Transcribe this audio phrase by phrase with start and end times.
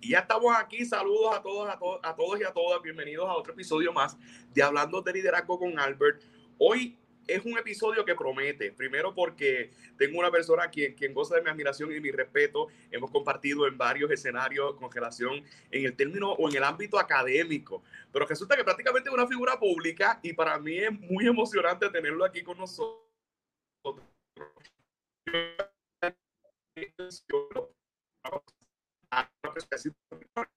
[0.00, 0.84] Y ya estamos aquí.
[0.84, 2.80] Saludos a todos, a, todos, a todos y a todas.
[2.82, 4.16] Bienvenidos a otro episodio más
[4.54, 6.22] de Hablando de Liderazgo con Albert.
[6.58, 8.70] Hoy es un episodio que promete.
[8.72, 12.68] Primero porque tengo una persona quien, quien goza de mi admiración y mi respeto.
[12.90, 17.82] Hemos compartido en varios escenarios con relación en el término o en el ámbito académico.
[18.12, 22.24] Pero resulta que prácticamente es una figura pública y para mí es muy emocionante tenerlo
[22.24, 23.08] aquí con nosotros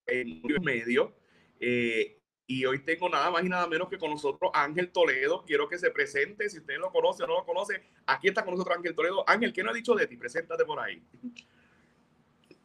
[0.08, 1.16] en medio.
[1.60, 5.46] Eh, y hoy tengo nada más y nada menos que con nosotros Ángel Toledo.
[5.46, 6.50] Quiero que se presente.
[6.50, 9.24] Si usted lo conoce o no lo conoce, aquí está con nosotros Ángel Toledo.
[9.28, 10.18] Ángel, ¿qué no ha dicho de ti?
[10.18, 11.02] Preséntate por ahí.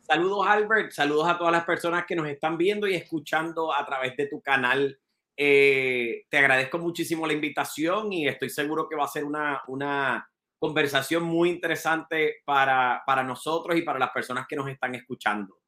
[0.00, 0.90] Saludos, Albert.
[0.90, 4.40] Saludos a todas las personas que nos están viendo y escuchando a través de tu
[4.40, 4.98] canal.
[5.36, 10.28] Eh, te agradezco muchísimo la invitación y estoy seguro que va a ser una, una
[10.58, 15.58] conversación muy interesante para, para nosotros y para las personas que nos están escuchando.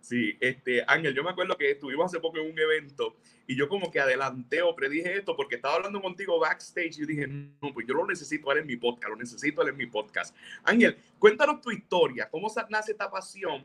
[0.00, 3.68] Sí, este, Ángel, yo me acuerdo que estuvimos hace poco en un evento y yo
[3.68, 7.86] como que adelanté o predije esto porque estaba hablando contigo backstage y dije, no, pues
[7.86, 10.34] yo lo necesito él en mi podcast, lo necesito él en mi podcast.
[10.64, 13.64] Ángel, cuéntanos tu historia, cómo nace esta pasión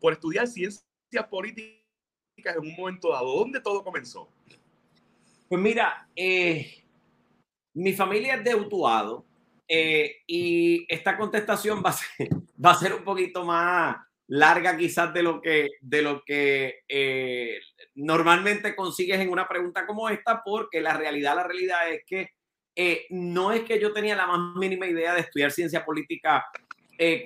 [0.00, 0.84] por estudiar ciencias
[1.30, 4.28] políticas en un momento dado, ¿dónde todo comenzó?
[5.48, 6.84] Pues mira, eh,
[7.74, 9.24] mi familia es de Utuado,
[9.68, 12.28] eh, y esta contestación va a, ser,
[12.64, 13.96] va a ser un poquito más
[14.28, 17.60] larga quizás de lo que, de lo que eh,
[17.94, 22.30] normalmente consigues en una pregunta como esta, porque la realidad, la realidad es que
[22.74, 26.44] eh, no es que yo tenía la más mínima idea de estudiar ciencia política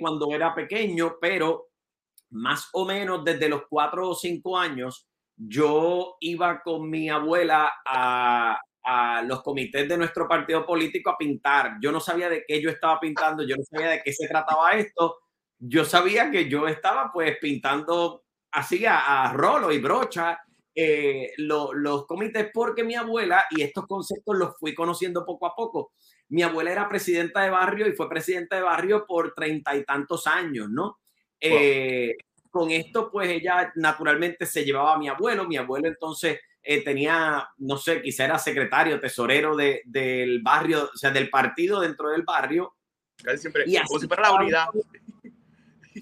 [0.00, 1.68] cuando era pequeño, pero
[2.30, 8.60] más o menos desde los cuatro o cinco años, yo iba con mi abuela a,
[8.84, 11.76] a los comités de nuestro partido político a pintar.
[11.80, 14.72] Yo no sabía de qué yo estaba pintando, yo no sabía de qué se trataba
[14.72, 15.18] esto.
[15.60, 20.40] Yo sabía que yo estaba pues pintando así a, rolo y brocha
[20.74, 25.92] eh, los comités porque mi abuela, y estos conceptos los fui conociendo poco a poco,
[26.30, 30.26] mi abuela era presidenta de barrio y fue presidenta de barrio por treinta y tantos
[30.26, 30.98] años, ¿no?
[31.38, 32.16] Eh,
[32.50, 37.48] con esto pues ella naturalmente se llevaba a mi abuelo, mi abuelo entonces eh, tenía,
[37.58, 42.22] no sé, quizá era secretario, tesorero de, del barrio, o sea, del partido dentro del
[42.22, 42.74] barrio.
[43.36, 44.66] siempre, y como si fuera la unidad.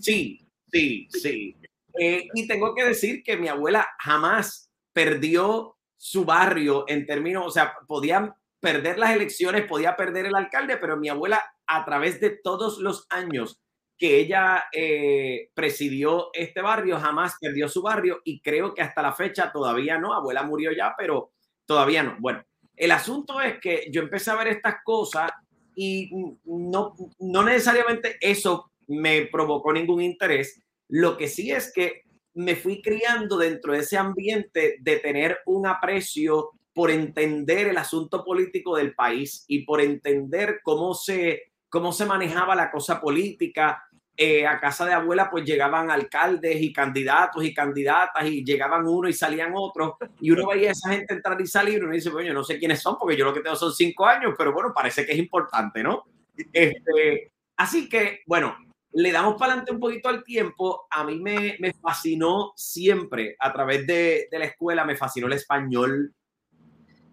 [0.00, 1.56] Sí, sí, sí.
[1.98, 7.50] Eh, y tengo que decir que mi abuela jamás perdió su barrio en términos, o
[7.50, 12.30] sea, podían perder las elecciones, podía perder el alcalde, pero mi abuela a través de
[12.30, 13.60] todos los años
[13.96, 19.12] que ella eh, presidió este barrio, jamás perdió su barrio y creo que hasta la
[19.12, 21.32] fecha todavía no, abuela murió ya, pero
[21.66, 22.16] todavía no.
[22.20, 22.44] Bueno,
[22.76, 25.32] el asunto es que yo empecé a ver estas cosas
[25.74, 26.10] y
[26.44, 30.60] no, no necesariamente eso me provocó ningún interés.
[30.88, 32.02] Lo que sí es que
[32.34, 38.24] me fui criando dentro de ese ambiente de tener un aprecio por entender el asunto
[38.24, 43.82] político del país y por entender cómo se, cómo se manejaba la cosa política,
[44.16, 49.08] eh, a casa de abuela pues llegaban alcaldes y candidatos y candidatas y llegaban uno
[49.08, 52.10] y salían otros y uno veía a esa gente entrar y salir y uno dice,
[52.10, 54.52] bueno, yo no sé quiénes son porque yo lo que tengo son cinco años, pero
[54.52, 56.04] bueno, parece que es importante, ¿no?
[56.52, 58.56] Este, así que, bueno,
[58.92, 60.86] le damos para adelante un poquito al tiempo.
[60.90, 65.34] A mí me, me fascinó siempre a través de, de la escuela, me fascinó el
[65.34, 66.14] español,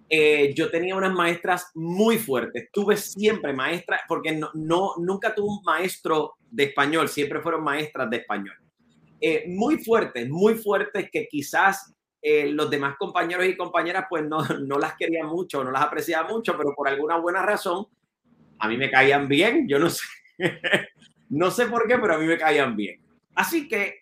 [0.08, 2.70] eh, yo tenía unas maestras muy fuertes.
[2.72, 8.10] Tuve siempre maestras, porque no, no, nunca tuve un maestro de español, siempre fueron maestras
[8.10, 8.56] de español.
[9.20, 14.44] Eh, muy fuertes, muy fuertes que quizás eh, los demás compañeros y compañeras pues no,
[14.66, 17.88] no las querían mucho, no las apreciaba mucho, pero por alguna buena razón
[18.60, 19.68] a mí me caían bien.
[19.68, 20.04] Yo no sé,
[21.30, 23.00] no sé por qué, pero a mí me caían bien.
[23.34, 24.02] Así que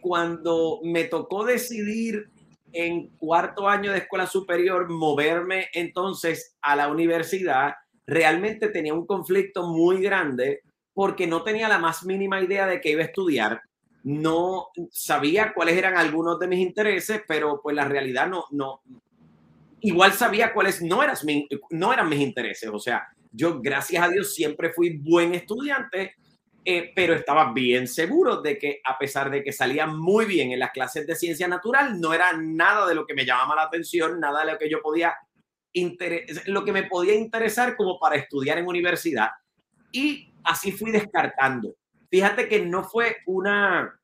[0.00, 2.28] cuando me tocó decidir
[2.72, 7.74] en cuarto año de escuela superior moverme entonces a la universidad,
[8.06, 10.60] realmente tenía un conflicto muy grande
[10.92, 13.62] porque no tenía la más mínima idea de qué iba a estudiar.
[14.02, 18.82] No sabía cuáles eran algunos de mis intereses, pero pues la realidad no, no,
[19.80, 21.24] igual sabía cuáles no, eras
[21.70, 22.70] no eran mis intereses.
[22.72, 26.14] O sea, yo gracias a Dios siempre fui buen estudiante,
[26.64, 30.58] eh, pero estaba bien seguro de que a pesar de que salía muy bien en
[30.58, 34.20] las clases de ciencia natural, no era nada de lo que me llamaba la atención,
[34.20, 35.14] nada de lo que yo podía
[36.46, 39.28] lo que me podía interesar como para estudiar en universidad.
[39.92, 41.76] Y así fui descartando.
[42.10, 43.99] Fíjate que no fue una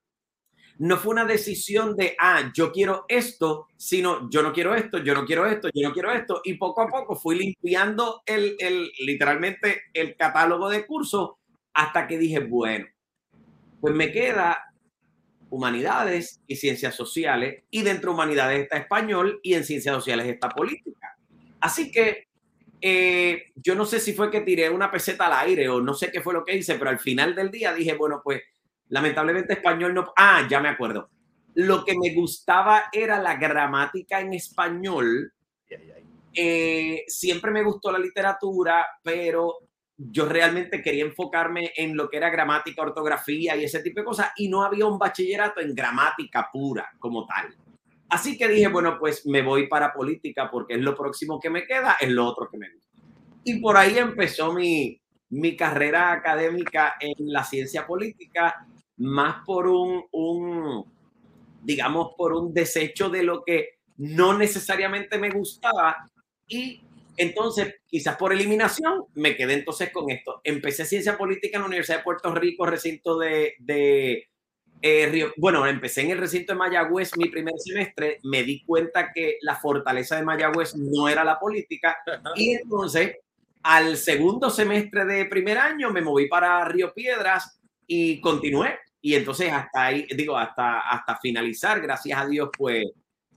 [0.79, 5.15] no fue una decisión de, ah, yo quiero esto, sino yo no quiero esto, yo
[5.15, 6.41] no quiero esto, yo no quiero esto.
[6.45, 11.31] Y poco a poco fui limpiando el, el literalmente el catálogo de cursos
[11.73, 12.87] hasta que dije, bueno,
[13.81, 14.59] pues me queda
[15.49, 20.49] humanidades y ciencias sociales, y dentro de humanidades está español y en ciencias sociales está
[20.49, 21.17] política.
[21.61, 22.27] Así que
[22.81, 26.11] eh, yo no sé si fue que tiré una peseta al aire o no sé
[26.11, 28.43] qué fue lo que hice, pero al final del día dije, bueno, pues
[28.89, 30.13] lamentablemente español no...
[30.17, 31.11] Ah, ya me acuerdo.
[31.55, 35.33] Lo que me gustaba era la gramática en español.
[36.35, 39.61] Eh, siempre me gustó la literatura, pero
[39.97, 44.33] yo realmente quería enfocarme en lo que era gramática, ortografía y ese tipo de cosas,
[44.37, 47.55] y no había un bachillerato en gramática pura como tal.
[48.09, 51.67] Así que dije, bueno, pues me voy para política porque es lo próximo que me
[51.67, 52.87] queda, es lo otro que me gusta.
[53.43, 55.01] Y por ahí empezó mi,
[55.31, 58.67] mi carrera académica en la ciencia política,
[58.99, 60.85] más por un, un,
[61.63, 66.11] digamos, por un desecho de lo que no necesariamente me gustaba
[66.47, 66.83] y
[67.17, 70.41] entonces, quizás por eliminación, me quedé entonces con esto.
[70.45, 74.29] Empecé ciencia política en la Universidad de Puerto Rico, recinto de, de
[74.83, 75.33] eh, Río.
[75.37, 78.19] Bueno, empecé en el recinto de Mayagüez mi primer semestre.
[78.25, 81.97] Me di cuenta que la fortaleza de Mayagüez no era la política.
[82.35, 83.17] Y entonces,
[83.63, 88.79] al segundo semestre de primer año, me moví para Río Piedras y continué.
[89.01, 92.85] Y entonces, hasta ahí, digo, hasta, hasta finalizar, gracias a Dios, pues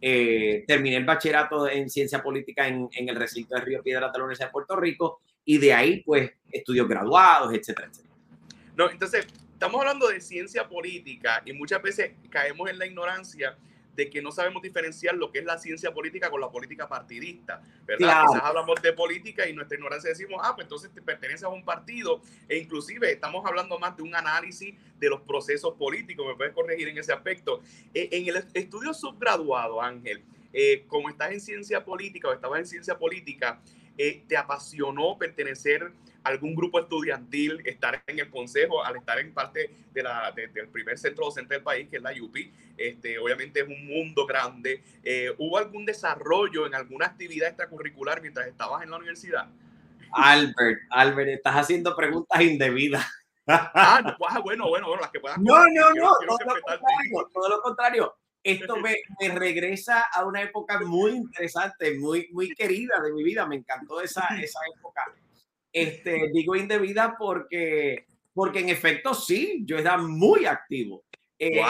[0.02, 4.18] eh, terminé el bachillerato en ciencia política en, en, el recinto de Río Piedra de
[4.18, 8.16] la Universidad de Puerto Rico y de ahí pues estudios graduados, etcétera, etcétera.
[8.78, 13.58] No, entonces estamos hablando de ciencia política y muchas veces caemos en la ignorancia
[13.96, 17.62] de que no sabemos diferenciar lo que es la ciencia política con la política partidista,
[17.86, 18.24] ¿verdad?
[18.28, 21.64] Quizás hablamos de política y nuestra ignorancia decimos, ah, pues entonces te perteneces a un
[21.64, 26.54] partido e inclusive estamos hablando más de un análisis de los procesos políticos, me puedes
[26.54, 27.62] corregir en ese aspecto.
[27.94, 32.68] E, en el estudio subgraduado, Ángel, eh, como estás en ciencia política o estabas en
[32.68, 33.60] ciencia política,
[33.98, 35.92] eh, ¿te apasionó pertenecer
[36.30, 40.98] algún grupo estudiantil, estar en el consejo, al estar en parte de la, del primer
[40.98, 44.84] centro docente del país, que es la UPI, este, obviamente es un mundo grande.
[45.04, 49.48] Eh, ¿Hubo algún desarrollo en alguna actividad extracurricular mientras estabas en la universidad?
[50.12, 53.06] Albert, Albert, estás haciendo preguntas indebidas.
[53.52, 55.38] Ah, ah bueno, bueno, bueno, las que puedas.
[55.40, 58.16] No, no, no, todo, lo contrario, todo lo contrario.
[58.44, 63.46] Esto me, me, regresa a una época muy interesante, muy, muy querida de mi vida.
[63.46, 65.04] Me encantó esa, esa época
[65.72, 71.04] este, digo indebida porque, porque en efecto sí, yo era muy activo.
[71.38, 71.62] Eh,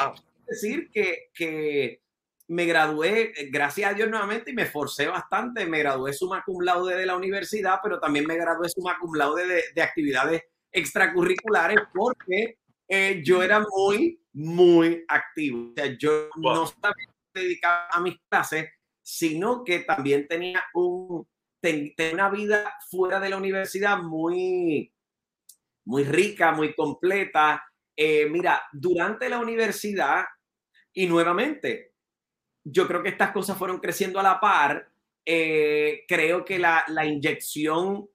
[0.47, 2.01] Es decir, que, que
[2.47, 5.65] me gradué, eh, gracias a Dios nuevamente, y me forcé bastante.
[5.65, 9.45] Me gradué summa cum laude de la universidad, pero también me gradué summa cum laude
[9.47, 10.41] de, de actividades
[10.71, 12.57] extracurriculares porque
[12.87, 15.69] eh, yo era muy, muy activo.
[15.69, 16.95] O sea, yo no estaba
[17.33, 18.69] dedicado a mis clases,
[19.03, 21.27] sino que también tenía un,
[21.61, 24.93] tener una vida fuera de la universidad muy,
[25.85, 27.63] muy rica, muy completa.
[27.95, 30.25] Eh, mira, durante la universidad,
[30.93, 31.93] y nuevamente,
[32.63, 34.89] yo creo que estas cosas fueron creciendo a la par.
[35.25, 38.07] Eh, creo que la, la inyección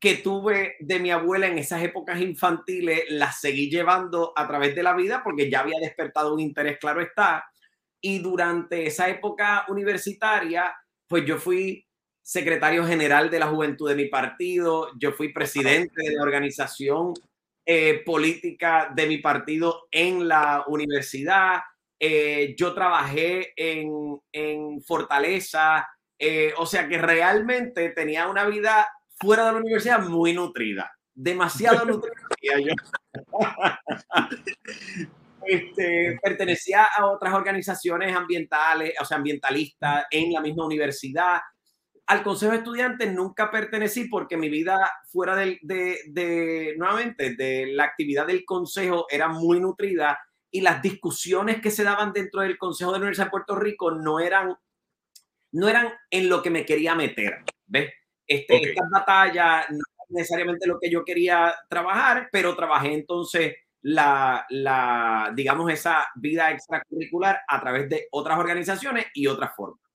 [0.00, 4.82] que tuve de mi abuela en esas épocas infantiles la seguí llevando a través de
[4.82, 7.44] la vida porque ya había despertado un interés, claro está.
[8.00, 10.74] Y durante esa época universitaria,
[11.06, 11.86] pues yo fui
[12.22, 17.14] secretario general de la juventud de mi partido, yo fui presidente de la organización
[17.66, 21.60] eh, política de mi partido en la universidad,
[21.98, 25.86] eh, yo trabajé en, en Fortaleza,
[26.18, 28.86] eh, o sea que realmente tenía una vida
[29.18, 32.14] fuera de la universidad muy nutrida, demasiado nutrida.
[35.42, 41.40] Este, pertenecía a otras organizaciones ambientales, o sea, ambientalistas en la misma universidad
[42.10, 44.76] al Consejo de Estudiantes nunca pertenecí porque mi vida
[45.06, 50.18] fuera de, de, nuevamente, de la actividad del Consejo era muy nutrida
[50.50, 53.92] y las discusiones que se daban dentro del Consejo de la Universidad de Puerto Rico
[53.92, 54.56] no eran,
[55.52, 57.92] no eran en lo que me quería meter, ¿ves?
[58.26, 65.32] Este, Estas batallas no necesariamente lo que yo quería trabajar, pero trabajé entonces la, la,
[65.36, 69.89] digamos, esa vida extracurricular a través de otras organizaciones y otras formas.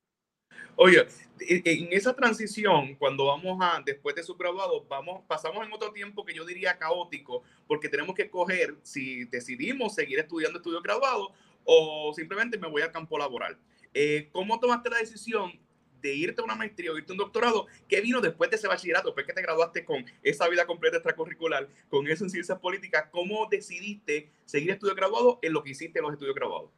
[0.77, 1.07] Oye,
[1.39, 6.33] en esa transición, cuando vamos a, después de subgraduados, vamos, pasamos en otro tiempo que
[6.33, 11.29] yo diría caótico, porque tenemos que coger si decidimos seguir estudiando estudios graduados
[11.63, 13.57] o simplemente me voy al campo laboral.
[13.93, 15.57] Eh, ¿Cómo tomaste la decisión
[16.01, 17.67] de irte a una maestría o irte a un doctorado?
[17.87, 19.07] ¿Qué vino después de ese bachillerato?
[19.07, 23.47] Después que te graduaste con esa vida completa extracurricular, con eso en ciencias políticas, ¿cómo
[23.49, 26.69] decidiste seguir estudios graduados en lo que hiciste en los estudios graduados?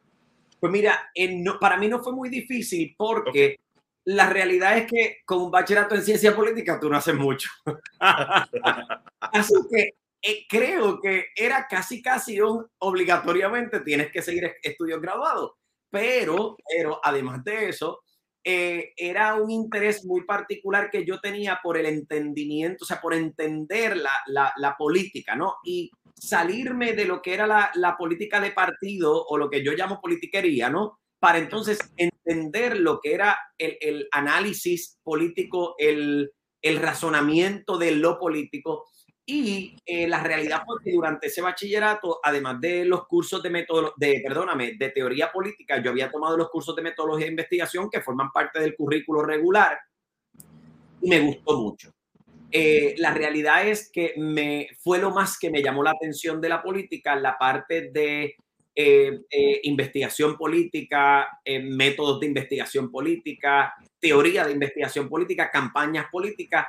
[0.60, 1.12] Pues mira,
[1.60, 3.58] para mí no fue muy difícil porque
[4.08, 7.50] la realidad es que con un bachillerato en ciencia política tú no haces mucho.
[9.20, 9.90] Así que
[10.22, 15.52] eh, creo que era casi, casi un obligatoriamente tienes que seguir estudios graduados.
[15.90, 18.00] Pero, pero además de eso,
[18.42, 23.12] eh, era un interés muy particular que yo tenía por el entendimiento, o sea, por
[23.12, 25.56] entender la, la, la política, ¿no?
[25.64, 29.72] Y salirme de lo que era la, la, política de partido o lo que yo
[29.72, 30.98] llamo politiquería, ¿no?
[31.20, 36.30] Para entonces entender lo que era el, análisis político, el,
[36.80, 38.84] razonamiento de lo político
[39.24, 44.74] y eh, la realidad fue durante ese bachillerato, además de los cursos de de, perdóname,
[44.78, 48.60] de teoría política, yo había tomado los cursos de metodología de investigación que forman parte
[48.60, 49.78] del currículo regular
[51.02, 51.92] y me gustó mucho.
[52.50, 56.48] Eh, la realidad es que me fue lo más que me llamó la atención de
[56.48, 58.34] la política, la parte de
[58.80, 66.66] eh, investigación política, métodos de investigación política, teoría de investigación política, campañas políticas.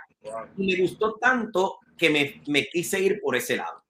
[0.57, 3.83] Y me gustó tanto que me, me quise ir por ese lado.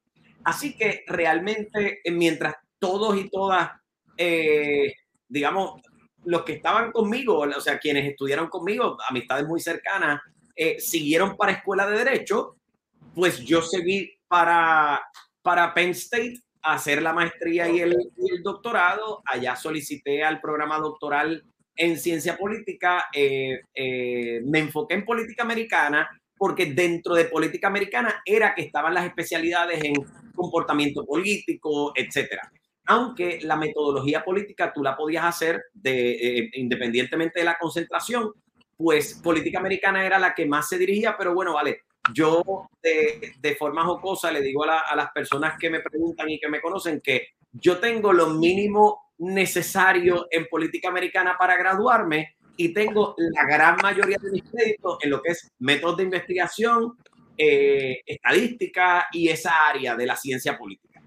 [0.43, 3.71] Así que realmente, eh, mientras todos y todas,
[4.17, 4.93] eh,
[5.27, 5.81] digamos,
[6.25, 10.21] los que estaban conmigo, o sea, quienes estudiaron conmigo, amistades muy cercanas,
[10.55, 12.57] eh, siguieron para escuela de derecho,
[13.15, 15.01] pues yo seguí para,
[15.41, 17.95] para Penn State hacer la maestría y el,
[18.43, 19.21] doctorado.
[19.25, 21.43] Allá solicité al programa doctoral
[21.75, 28.61] en ciencia política, me enfoqué en política americana porque dentro de política americana era que
[28.61, 29.93] estaban las especialidades en
[30.33, 32.49] comportamiento político, etcétera.
[32.85, 38.31] Aunque la metodología política tú la podías hacer de, eh, independientemente de la concentración,
[38.77, 41.81] pues política americana era la que más se dirigía, pero bueno, vale,
[42.13, 46.49] yo de, forma jocosa le digo a, a, las personas que me preguntan y que
[46.49, 53.15] me conocen que yo tengo lo mínimo necesario en política americana para graduarme y tengo
[53.17, 56.97] la gran mayoría de mis créditos en lo que es métodos de investigación,
[57.37, 61.01] eh, estadística y esa área de la ciencia política.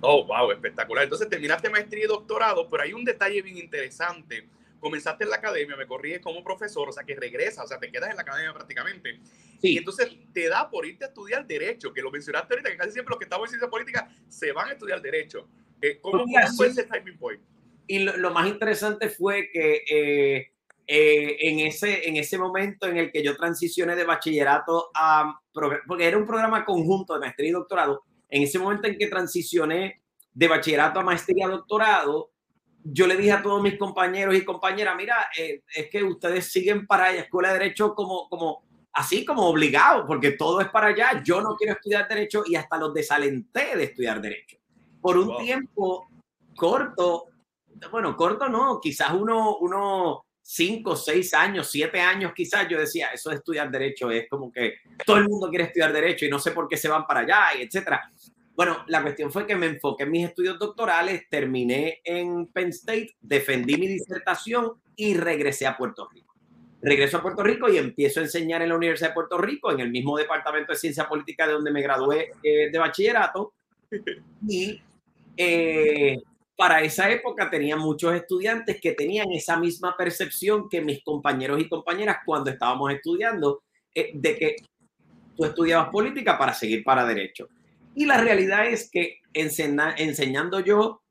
[0.00, 1.02] Oh, wow, espectacular.
[1.02, 4.48] Entonces terminaste maestría y doctorado, pero hay un detalle bien interesante.
[4.84, 7.90] Comenzaste en la academia, me corriges como profesor, o sea que regresas, o sea, te
[7.90, 9.18] quedas en la academia prácticamente.
[9.58, 9.72] Sí.
[9.72, 12.92] Y entonces te da por irte a estudiar Derecho, que lo mencionaste ahorita, que casi
[12.92, 15.48] siempre los que estamos en ciencia política se van a estudiar Derecho.
[15.80, 17.40] Eh, ¿Cómo, ¿cómo fue ese timing point?
[17.86, 20.52] Y lo, lo, más interesante fue que eh,
[20.86, 26.06] eh, en, ese, en ese momento en el que yo transicioné de bachillerato a, porque
[26.06, 30.02] era un programa conjunto de maestría y doctorado, en ese momento en que transicioné
[30.34, 32.32] de bachillerato a maestría y doctorado,
[32.84, 36.86] yo le dije a todos mis compañeros y compañeras, mira, eh, es que ustedes siguen
[36.86, 38.62] para la escuela de derecho como, como,
[38.92, 42.76] así como obligados, porque todo es para allá, yo no quiero estudiar derecho y hasta
[42.76, 44.58] los desalenté de estudiar derecho.
[45.00, 45.38] Por un wow.
[45.38, 46.08] tiempo
[46.54, 47.28] corto,
[47.90, 53.30] bueno, corto no, quizás uno, uno, cinco, seis años, siete años quizás, yo decía, eso
[53.30, 54.74] de estudiar derecho es como que
[55.06, 57.58] todo el mundo quiere estudiar derecho y no sé por qué se van para allá,
[57.58, 58.12] y etcétera.
[58.56, 63.16] Bueno, la cuestión fue que me enfoqué en mis estudios doctorales, terminé en Penn State,
[63.20, 66.34] defendí mi disertación y regresé a Puerto Rico.
[66.80, 69.80] Regreso a Puerto Rico y empiezo a enseñar en la Universidad de Puerto Rico, en
[69.80, 73.54] el mismo departamento de ciencia política de donde me gradué eh, de bachillerato.
[74.46, 74.80] Y
[75.36, 76.18] eh,
[76.56, 81.68] para esa época tenía muchos estudiantes que tenían esa misma percepción que mis compañeros y
[81.68, 83.62] compañeras cuando estábamos estudiando,
[83.94, 84.56] eh, de que
[85.36, 87.48] tú estudiabas política para seguir para derecho.
[87.94, 91.02] Y la realidad es que enseña, enseñando yo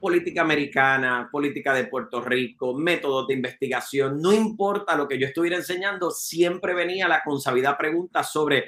[0.00, 5.56] política americana, política de Puerto Rico, métodos de investigación, no importa lo que yo estuviera
[5.56, 8.64] enseñando, siempre venía la consabida pregunta sobre,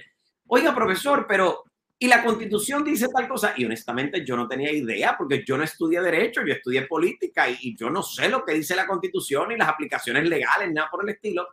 [0.46, 1.64] oiga, profesor, pero
[1.98, 3.54] y la constitución dice tal cosa.
[3.56, 7.56] Y honestamente yo no tenía idea porque yo no estudié derecho, yo estudié política y,
[7.60, 11.02] y, yo no sé lo que dice la constitución y las aplicaciones legales, nada por
[11.02, 11.48] el estilo.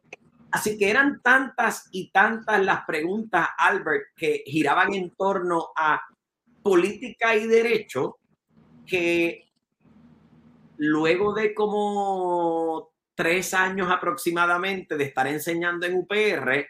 [0.51, 6.01] Así que eran tantas y tantas las preguntas, Albert, que giraban en torno a
[6.61, 8.17] política y derecho
[8.85, 9.49] que
[10.77, 16.67] luego de como tres años aproximadamente de estar enseñando en UPR,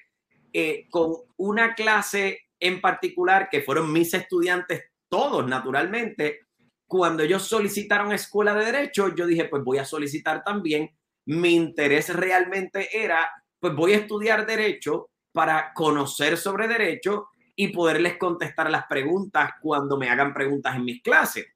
[0.54, 6.42] eh, con una clase en particular, que fueron mis estudiantes, todos naturalmente,
[6.86, 10.90] cuando ellos solicitaron escuela de derecho, yo dije, pues voy a solicitar también.
[11.26, 18.17] Mi interés realmente era, pues voy a estudiar derecho para conocer sobre derecho y poderles
[18.17, 21.48] contestar las preguntas cuando me hagan preguntas en mis clases.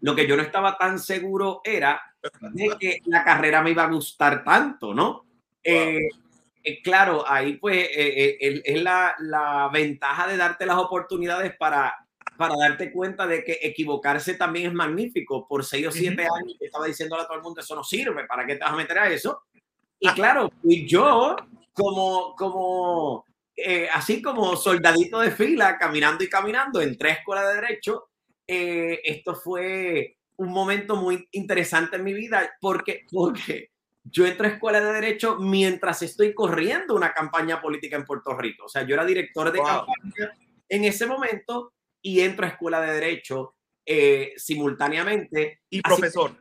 [0.00, 2.00] Lo que yo no estaba tan seguro era
[2.52, 5.12] de que la carrera me iba a gustar tanto, ¿no?
[5.12, 5.24] Wow.
[5.62, 6.08] Eh,
[6.68, 11.94] eh, claro, ahí pues eh, eh, es la, la, ventaja de darte las oportunidades para,
[12.36, 15.46] para darte cuenta de que equivocarse también es magnífico.
[15.46, 16.38] Por seis o siete uh -huh.
[16.42, 18.76] años estaba diciéndole a todo el mundo, eso no sirve, ¿para qué te vas a
[18.76, 19.42] meter a eso?
[20.00, 21.36] Y claro, y yo
[21.72, 23.24] como, como
[23.56, 28.10] eh, así como soldadito de fila, caminando y caminando, entré a escuela de derecho.
[28.46, 33.70] Eh, esto fue un momento muy interesante en mi vida porque, porque
[34.04, 38.66] yo entro a escuela de derecho mientras estoy corriendo una campaña política en Puerto Rico.
[38.66, 40.36] O sea, yo era director de campaña
[40.68, 41.72] en ese momento
[42.02, 43.54] y entro a escuela de derecho
[43.86, 45.62] eh, simultáneamente.
[45.70, 46.36] Y profesor.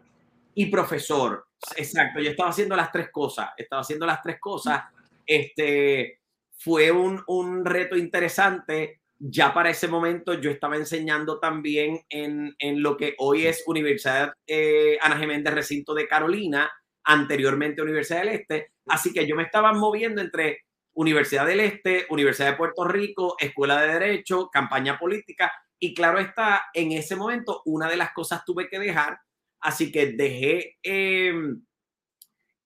[0.53, 2.19] y profesor, exacto.
[2.19, 3.51] Yo estaba haciendo las tres cosas.
[3.55, 4.84] Estaba haciendo las tres cosas.
[5.25, 6.19] Este
[6.57, 9.01] fue un, un reto interesante.
[9.17, 14.33] Ya para ese momento yo estaba enseñando también en, en lo que hoy es Universidad
[14.47, 16.69] eh, Ana Geméndez Recinto de Carolina,
[17.03, 18.71] anteriormente Universidad del Este.
[18.88, 23.81] Así que yo me estaba moviendo entre Universidad del Este, Universidad de Puerto Rico, Escuela
[23.81, 25.51] de Derecho, campaña política.
[25.79, 29.19] Y claro está, en ese momento una de las cosas tuve que dejar,
[29.59, 31.64] así que dejé em,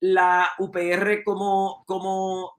[0.01, 2.55] la UPR como, como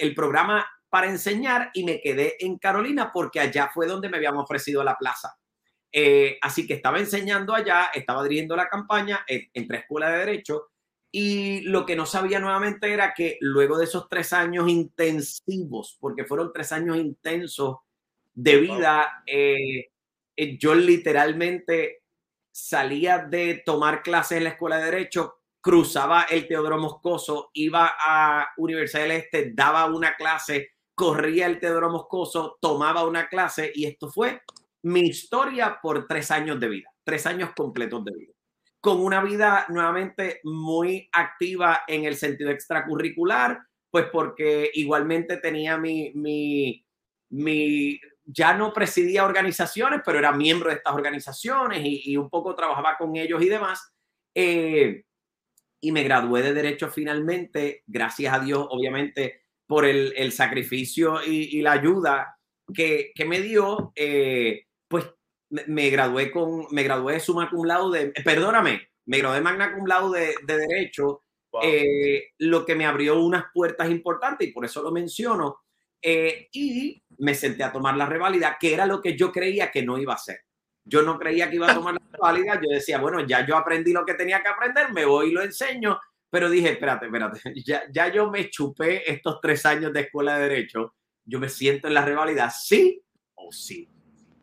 [0.00, 4.36] el, programa para enseñar y me quedé en Carolina porque allá fue donde me habían
[4.36, 5.36] ofrecido la plaza.
[5.92, 10.68] Eh, así que estaba enseñando allá, estaba dirigiendo la campaña entre Escuela de Derecho
[11.10, 16.24] y lo que no sabía nuevamente era que luego de esos tres años intensivos, porque
[16.24, 17.78] fueron tres años intensos
[18.34, 19.90] de vida, eh,
[20.36, 22.02] eh, yo literalmente
[22.52, 28.48] salía de tomar clases en la escuela de derecho, cruzaba el Teodoro Moscoso, iba a
[28.56, 34.10] Universidad del Este, daba una clase, corría el Teodoro Moscoso, tomaba una clase y esto
[34.10, 34.42] fue
[34.82, 38.32] mi historia por tres años de vida, tres años completos de vida
[38.80, 43.60] con una vida nuevamente muy activa en el sentido extracurricular,
[43.90, 46.86] pues porque igualmente tenía mi, mi,
[47.30, 52.96] mi ya no presidía organizaciones, pero era miembro de estas organizaciones y, un poco trabajaba
[52.96, 53.92] con ellos y demás.
[54.34, 55.04] Eh,
[55.80, 61.60] y me gradué de Derecho finalmente, gracias a Dios, obviamente, por el, el sacrificio y,
[61.62, 62.38] la ayuda
[62.74, 63.92] que, que me dio.
[63.94, 65.06] Eh, pues
[65.50, 70.20] me gradué con, me gradué de summa cum laude, perdóname, me gradué magna cum laude
[70.20, 71.22] de, de Derecho,
[71.62, 75.60] eh, lo que me abrió unas puertas importantes y por eso lo menciono.
[76.00, 79.82] Eh, y me senté a tomar la revalida, que era lo que yo creía que
[79.82, 80.40] no iba a hacer.
[80.88, 83.92] Yo no creía que iba a tomar la revalida, yo decía, bueno, ya yo aprendí
[83.92, 85.98] lo que tenía que aprender, me voy y lo enseño,
[86.30, 90.48] pero dije, espérate, espérate, ya, ya yo me chupé estos tres años de escuela de
[90.48, 93.02] Derecho, yo me siento en la revalida, sí
[93.34, 93.88] o sí.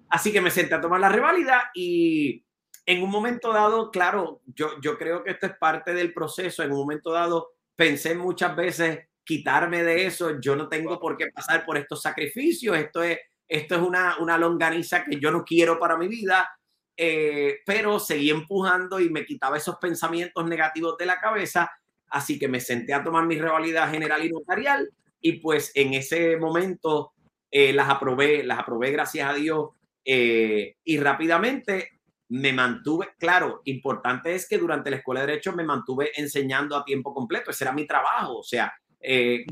[0.09, 2.45] Así que me senté a tomar la reválida y
[2.85, 6.63] en un momento dado, claro, yo, yo creo que esto es parte del proceso.
[6.63, 10.39] En un momento dado pensé muchas veces quitarme de eso.
[10.39, 12.77] Yo no tengo por qué pasar por estos sacrificios.
[12.77, 16.49] Esto es, esto es una, una longaniza que yo no quiero para mi vida.
[16.97, 21.71] Eh, pero seguí empujando y me quitaba esos pensamientos negativos de la cabeza.
[22.09, 26.37] Así que me senté a tomar mi revalida general y notarial y pues en ese
[26.37, 27.13] momento
[27.51, 29.69] eh, las aprobé, las aprobé gracias a Dios
[30.05, 35.63] eh, y rápidamente me mantuve, claro, importante es que durante la escuela de derecho me
[35.63, 38.73] mantuve enseñando a tiempo completo, ese era mi trabajo, o sea,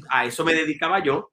[0.10, 1.33] a eso me dedicaba yo.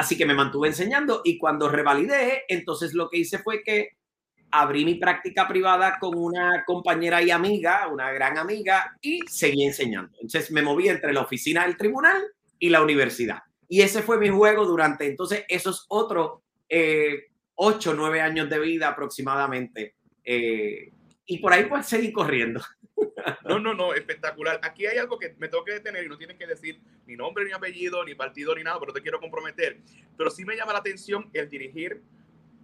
[0.00, 3.98] Así que me mantuve enseñando y cuando revalidé, entonces lo que hice fue que
[4.50, 10.12] abrí mi práctica privada con una compañera y amiga, una gran amiga, y seguí enseñando.
[10.14, 12.22] Entonces me moví entre la oficina del tribunal
[12.58, 13.40] y la universidad.
[13.68, 18.88] Y ese fue mi juego durante, entonces, esos otros eh, 8, 9 años de vida
[18.88, 19.96] aproximadamente.
[20.24, 20.92] Eh,
[21.26, 22.62] y por ahí pues seguir corriendo.
[23.44, 24.60] No, no, no, espectacular.
[24.62, 27.44] Aquí hay algo que me tengo que detener y no tienen que decir ni nombre,
[27.44, 29.78] ni apellido, ni partido, ni nada, pero te quiero comprometer.
[30.16, 32.02] Pero sí me llama la atención el dirigir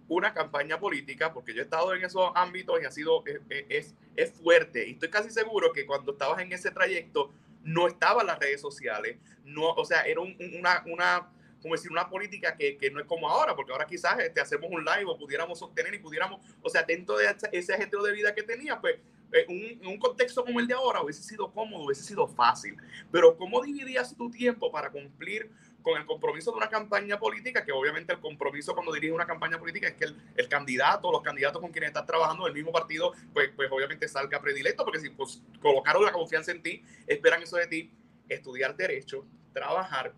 [0.07, 3.23] una campaña política, porque yo he estado en esos ámbitos y ha sido,
[3.69, 4.87] es, es, fuerte.
[4.87, 9.17] Y estoy casi seguro que cuando estabas en ese trayecto no estaban las redes sociales,
[9.43, 11.29] no, o sea, era una, una
[11.61, 14.69] como decir, una política que, que, no es como ahora, porque ahora quizás este, hacemos
[14.71, 18.33] un live o pudiéramos sostener y pudiéramos, o sea, dentro de ese ejemplo de vida
[18.33, 18.97] que tenía, pues
[19.31, 19.45] eh,
[19.81, 22.77] un, un, contexto como el de ahora hubiese sido cómodo, hubiese sido fácil.
[23.11, 25.49] Pero ¿cómo dividías tu tiempo para cumplir
[25.81, 27.63] con el compromiso de una campaña política?
[27.65, 31.21] Que obviamente el compromiso cuando diriges una campaña política es que el, el, candidato, los
[31.21, 35.09] candidatos con quienes estás trabajando del mismo partido, pues, pues obviamente salga predilecto, porque si
[35.09, 37.91] pues, colocaron la confianza en ti, esperan eso de ti,
[38.29, 40.13] estudiar derecho, trabajar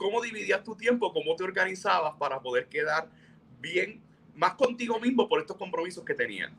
[0.00, 1.12] ¿Cómo dividías tu tiempo?
[1.12, 3.10] ¿Cómo te organizabas para poder quedar
[3.60, 4.00] bien,
[4.34, 6.50] más contigo mismo por estos compromisos que tenías?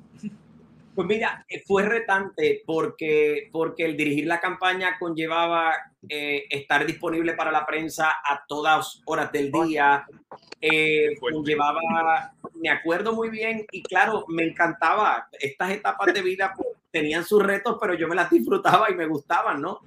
[0.94, 5.74] Pues mira, eh, fue retante porque, porque el dirigir la campaña conllevaba
[6.10, 10.06] eh, estar disponible para la prensa a todas horas del día.
[10.60, 15.30] Eh, conllevaba, me acuerdo muy bien y claro, me encantaba.
[15.40, 19.06] Estas etapas de vida pues, tenían sus retos, pero yo me las disfrutaba y me
[19.06, 19.80] gustaban, ¿no?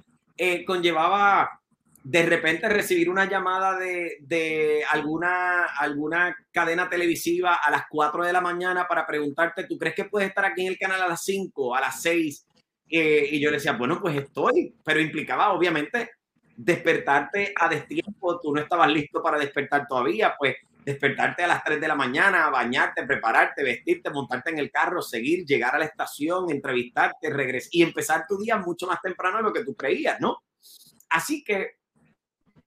[0.67, 1.61] conllevaba
[2.05, 8.31] de repente recibir una llamada de, de, alguna, alguna cadena televisiva a las 4 de
[8.31, 11.23] la mañana para preguntarte, ¿tú crees que puedes estar aquí en el canal a las
[11.23, 12.45] 5, a las 6?
[12.91, 16.11] Eh, y yo le decía, bueno, pues estoy, pero implicaba obviamente
[16.55, 21.81] despertarte a destiempo, tú no estabas listo para despertar todavía, pues despertarte a las 3
[21.81, 26.51] de la mañana, bañarte, prepararte, vestirte, montarte en el carro, seguir, llegar a la estación,
[26.51, 30.43] entrevistarte, regresar y empezar tu día mucho más temprano de lo que tú creías, ¿no?
[31.09, 31.77] Así que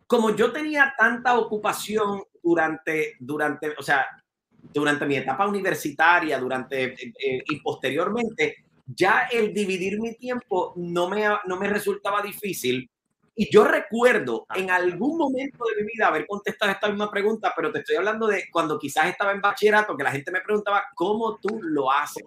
[0.09, 4.07] como yo tenía tanta ocupación durante, durante, o sea,
[4.73, 11.11] durante mi etapa universitaria, durante eh, eh, y posteriormente, ya el dividir mi tiempo no
[11.11, 12.91] me, no me resultaba difícil.
[13.35, 17.71] Y yo recuerdo en algún momento de mi vida haber contestado esta misma pregunta, pero
[17.71, 21.37] te estoy hablando de cuando quizás estaba en bachillerato, que la gente me preguntaba, ¿cómo
[21.37, 22.25] tú lo haces?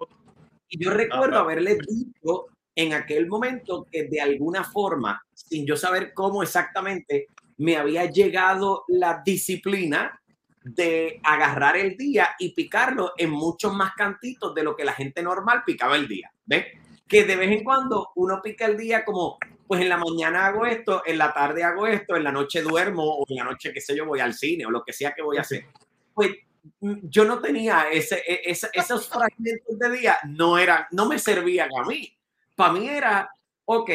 [0.68, 6.14] Y yo recuerdo haberle dicho en aquel momento que de alguna forma, sin yo saber
[6.14, 7.26] cómo exactamente,
[7.62, 10.20] me había llegado la disciplina
[10.64, 15.22] de agarrar el día y picarlo en muchos más cantitos de lo que la gente
[15.22, 16.32] normal picaba el día.
[16.44, 16.66] ¿Ves?
[17.06, 20.66] Que de vez en cuando uno pica el día como, pues en la mañana hago
[20.66, 23.80] esto, en la tarde hago esto, en la noche duermo o en la noche, qué
[23.80, 25.66] sé yo, voy al cine o lo que sea que voy a hacer.
[26.14, 26.32] Pues
[26.80, 31.18] mm, yo no tenía ese, e, ese, esos fragmentos de día, no eran, no me
[31.18, 32.12] servían a mí.
[32.56, 33.30] Para mí era,
[33.66, 33.90] ok,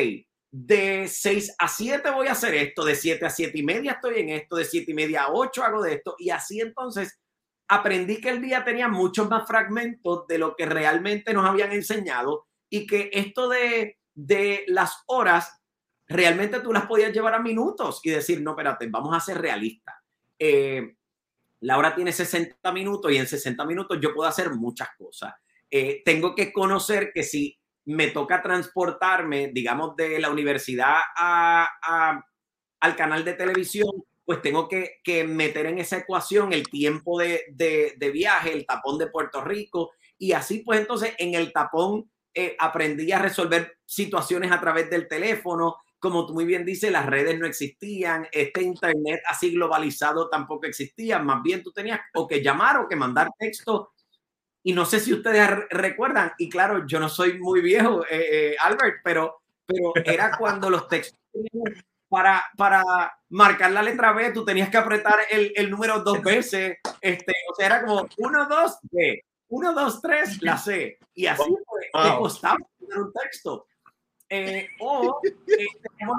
[0.52, 4.20] de 6 a 7 voy a hacer esto, de 7 a 7 y media estoy
[4.20, 7.20] en esto, de 7 y media a 8 hago de esto, y así entonces
[7.68, 12.48] aprendí que el día tenía muchos más fragmentos de lo que realmente nos habían enseñado
[12.70, 15.62] y que esto de, de las horas
[16.08, 19.96] realmente tú las podías llevar a minutos y decir, no, espérate, vamos a ser realistas.
[20.40, 20.96] Eh,
[21.62, 25.34] la hora tiene 60 minutos y en 60 minutos yo puedo hacer muchas cosas.
[25.70, 27.57] Eh, tengo que conocer que si
[27.88, 32.22] me toca transportarme, digamos, de la universidad a,
[32.82, 33.90] al canal de televisión,
[34.26, 37.46] pues tengo que, meter en esa ecuación el tiempo de,
[38.14, 43.10] viaje, el tapón de Puerto Rico, y así pues entonces en el tapón eh, aprendí
[43.14, 45.78] a resolver situaciones a través del teléfono.
[45.98, 51.20] Como tú muy bien dices, las redes no existían, este internet así globalizado tampoco existía,
[51.20, 53.92] más bien tú tenías o que llamar o que mandar texto
[54.68, 58.56] y no sé si ustedes recuerdan, y claro, yo no soy muy viejo, eh, eh,
[58.60, 61.18] Albert, pero, pero era cuando los textos
[62.10, 62.84] para, para
[63.30, 66.80] marcar la letra B, tú tenías que apretar el, el número dos veces.
[67.00, 71.00] Este, o sea, era como uno, dos, B, uno, dos, tres, la C.
[71.14, 73.68] Y así pues, te costaba un texto.
[74.28, 75.22] Eh, o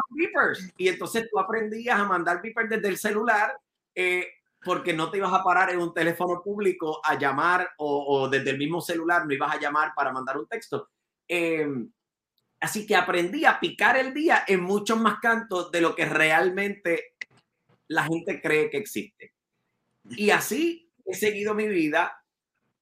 [0.08, 0.72] beepers.
[0.78, 3.54] Y entonces tú aprendías a mandar beepers desde el celular.
[3.94, 4.26] Eh,
[4.64, 8.58] porque no te ibas a parar en un teléfono público a llamar o, desde el
[8.58, 10.88] mismo celular no ibas a llamar para mandar un texto.
[11.26, 11.90] Em,
[12.60, 17.14] así que aprendí a picar el día en muchos más cantos de lo que realmente
[17.88, 19.32] la gente cree que existe.
[20.10, 22.22] Y así he seguido mi vida,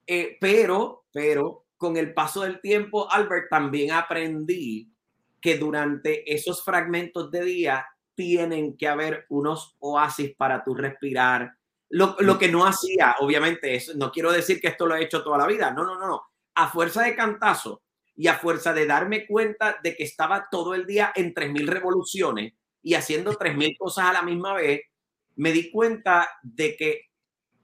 [0.07, 4.91] eh, pero, pero con el paso del tiempo, Albert, también aprendí
[5.41, 11.56] que durante esos fragmentos de día tienen que haber unos oasis para tu respirar,
[11.91, 15.23] lo, lo, que no hacía, obviamente, es, no quiero decir que esto lo he hecho
[15.23, 16.23] toda la vida, no, no, no, no.
[16.55, 17.83] A fuerza de cantazo
[18.17, 22.55] y a fuerza de darme cuenta de que estaba todo el día en 3.000 revoluciones
[22.83, 24.81] y haciendo 3.000 cosas a la misma vez,
[25.37, 27.03] me di cuenta de que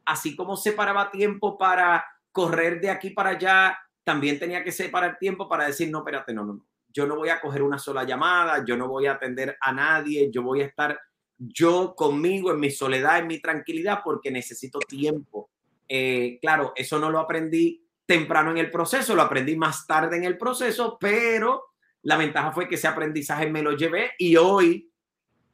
[0.04, 5.48] así como separaba tiempo para correr de aquí para allá, también tenía que separar tiempo
[5.48, 6.66] para decir, no, espérate, no, no, no.
[6.88, 10.30] Yo no voy a coger una sola llamada, yo no voy a atender a nadie,
[10.30, 11.00] yo voy a estar
[11.48, 15.50] yo conmigo, en mi soledad, en mi tranquilidad, porque necesito tiempo.
[15.88, 20.24] Eh, claro, eso no lo aprendí temprano en el proceso, lo aprendí más tarde en
[20.24, 21.64] el proceso, pero
[22.02, 24.88] la ventaja fue que ese aprendizaje me lo llevé y hoy,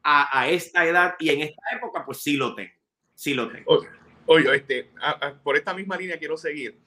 [0.02, 2.72] a, esta edad y en esta época, pues sí lo tengo,
[3.14, 3.80] sí lo tengo.
[4.26, 4.90] Oye, este,
[5.42, 6.78] por esta misma línea quiero seguir.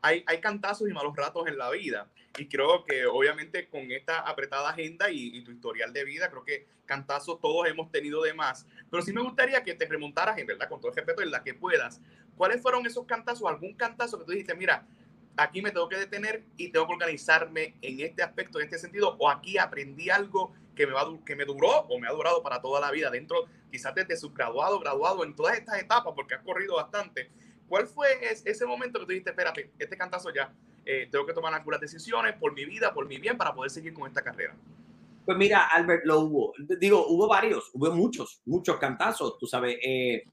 [0.00, 4.20] Hay, hay cantazos y malos ratos en la vida y creo que obviamente con esta
[4.20, 8.66] apretada agenda y, tu historial de vida, creo que cantazos todos hemos tenido de más.
[8.90, 11.42] Pero sí me gustaría que te remontaras, en verdad, con todo el respeto, en la
[11.42, 12.00] que puedas.
[12.36, 13.48] ¿Cuáles fueron esos cantazos?
[13.48, 14.86] ¿Algún cantazo que tú dijiste, mira,
[15.36, 19.16] aquí me tengo que detener y tengo que organizarme en este aspecto, en este sentido,
[19.18, 22.60] o aquí aprendí algo que me, va, que me duró o me ha durado para
[22.60, 26.76] toda la vida, dentro, quizás desde subgraduado, graduado, en todas estas etapas, porque has corrido
[26.76, 27.30] bastante.
[27.68, 30.54] ¿Cuál fue ese momento que tú dijiste, espérate, este cantazo ya,
[30.90, 33.92] eh, tengo que tomar algunas decisiones por mi vida, por mi bien, para poder seguir
[33.92, 34.56] con esta carrera?
[35.26, 36.54] Pues mira, Albert, lo hubo.
[36.80, 39.76] Digo, hubo varios, hubo muchos, muchos cantazos, tú sabes.
[39.82, 40.24] Eh,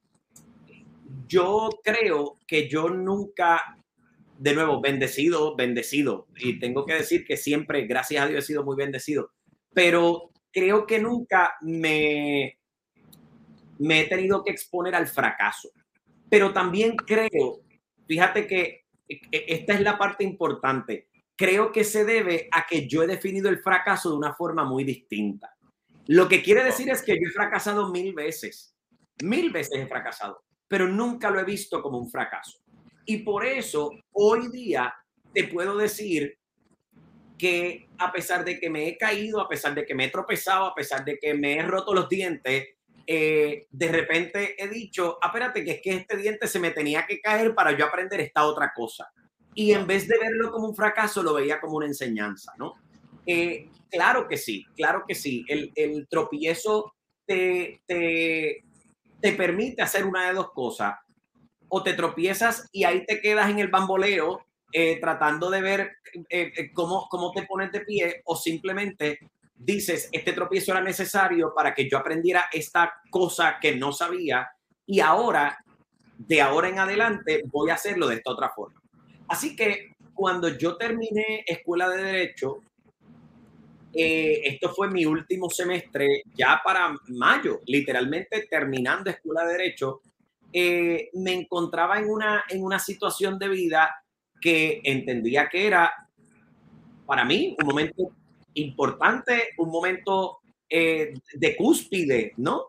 [1.28, 3.78] yo creo que yo nunca,
[4.38, 6.28] de nuevo, bendecido, bendecido.
[6.38, 9.32] Y tengo que decir que siempre, gracias a Dios, he sido muy bendecido.
[9.74, 12.58] Pero creo que nunca me,
[13.78, 15.70] me he tenido que exponer al fracaso.
[16.30, 17.60] Pero también creo,
[18.08, 23.08] fíjate que esta es la parte importante, creo que se debe a que yo he
[23.08, 25.56] definido el fracaso de una forma muy distinta.
[26.08, 28.76] Lo que quiere decir es que yo he fracasado mil veces,
[29.24, 32.60] mil veces he fracasado, pero nunca lo he visto como un fracaso.
[33.06, 34.94] Y por eso hoy día
[35.34, 36.38] te puedo decir
[37.38, 40.66] que a pesar de que me he caído, a pesar de que me he tropezado,
[40.66, 42.75] a pesar de que me he roto los dientes,
[43.08, 47.06] eh, de repente he dicho, ah, espérate, que es que este diente se me tenía
[47.06, 49.12] que caer para yo aprender esta otra cosa.
[49.54, 52.74] Y en vez de verlo como un fracaso, lo veía como una enseñanza, ¿no?
[53.26, 55.46] Eh, claro que sí, claro que sí.
[55.48, 56.94] El, el tropiezo
[57.26, 58.64] te, te,
[59.22, 60.96] te permite hacer una de dos cosas.
[61.68, 65.92] O te tropiezas y ahí te quedas en el bamboleo eh, tratando de ver
[66.74, 69.20] cómo, cómo te pones de pie o simplemente
[69.56, 74.48] dices, este tropiezo era necesario para que yo aprendiera esta cosa que no sabía
[74.86, 75.58] y ahora,
[76.18, 78.82] de ahora en adelante, voy a hacerlo de esta otra forma.
[79.28, 82.62] Así que cuando yo terminé escuela de derecho,
[83.94, 90.02] eh, esto fue mi último semestre, ya para mayo, literalmente terminando escuela de derecho,
[90.52, 93.96] eh, me encontraba en una, en una situación de vida
[94.40, 95.92] que entendía que era
[97.06, 98.12] para mí un momento
[98.56, 100.40] importante, un momento
[100.70, 102.66] eh, de cúspide, ¿no?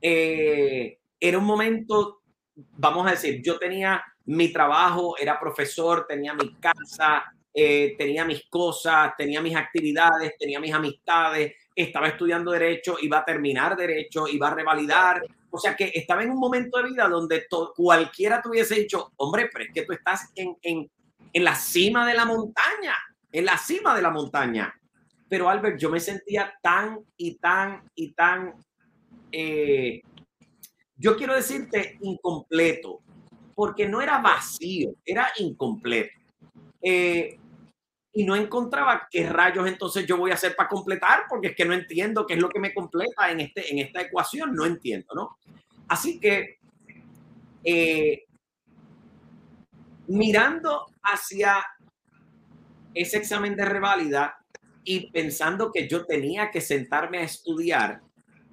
[0.00, 2.20] Eh, era un momento,
[2.54, 7.24] vamos a decir, yo tenía mi trabajo, era profesor, tenía mi casa,
[7.54, 13.24] eh, tenía mis cosas, tenía mis actividades, tenía mis amistades, estaba estudiando derecho, iba a
[13.24, 15.22] terminar derecho, iba a revalidar.
[15.50, 19.48] O sea que estaba en un momento de vida donde cualquiera te hubiese dicho, hombre,
[19.52, 20.90] pero es que tú estás en, en,
[21.32, 22.94] en la cima de la montaña,
[23.32, 24.74] en la cima de la montaña.
[25.28, 28.54] Pero Albert, yo me sentía tan y tan y tan,
[29.30, 30.00] eh,
[30.96, 33.00] yo quiero decirte incompleto,
[33.54, 36.18] porque no era vacío, era incompleto.
[36.82, 37.38] Eh,
[38.12, 41.64] y no encontraba qué rayos entonces yo voy a hacer para completar, porque es que
[41.64, 45.14] no entiendo qué es lo que me completa en, este, en esta ecuación, no entiendo,
[45.14, 45.36] ¿no?
[45.88, 46.58] Así que
[47.64, 48.24] eh,
[50.08, 51.64] mirando hacia
[52.94, 54.38] ese examen de reválida,
[54.88, 58.00] y pensando que yo tenía que sentarme a estudiar,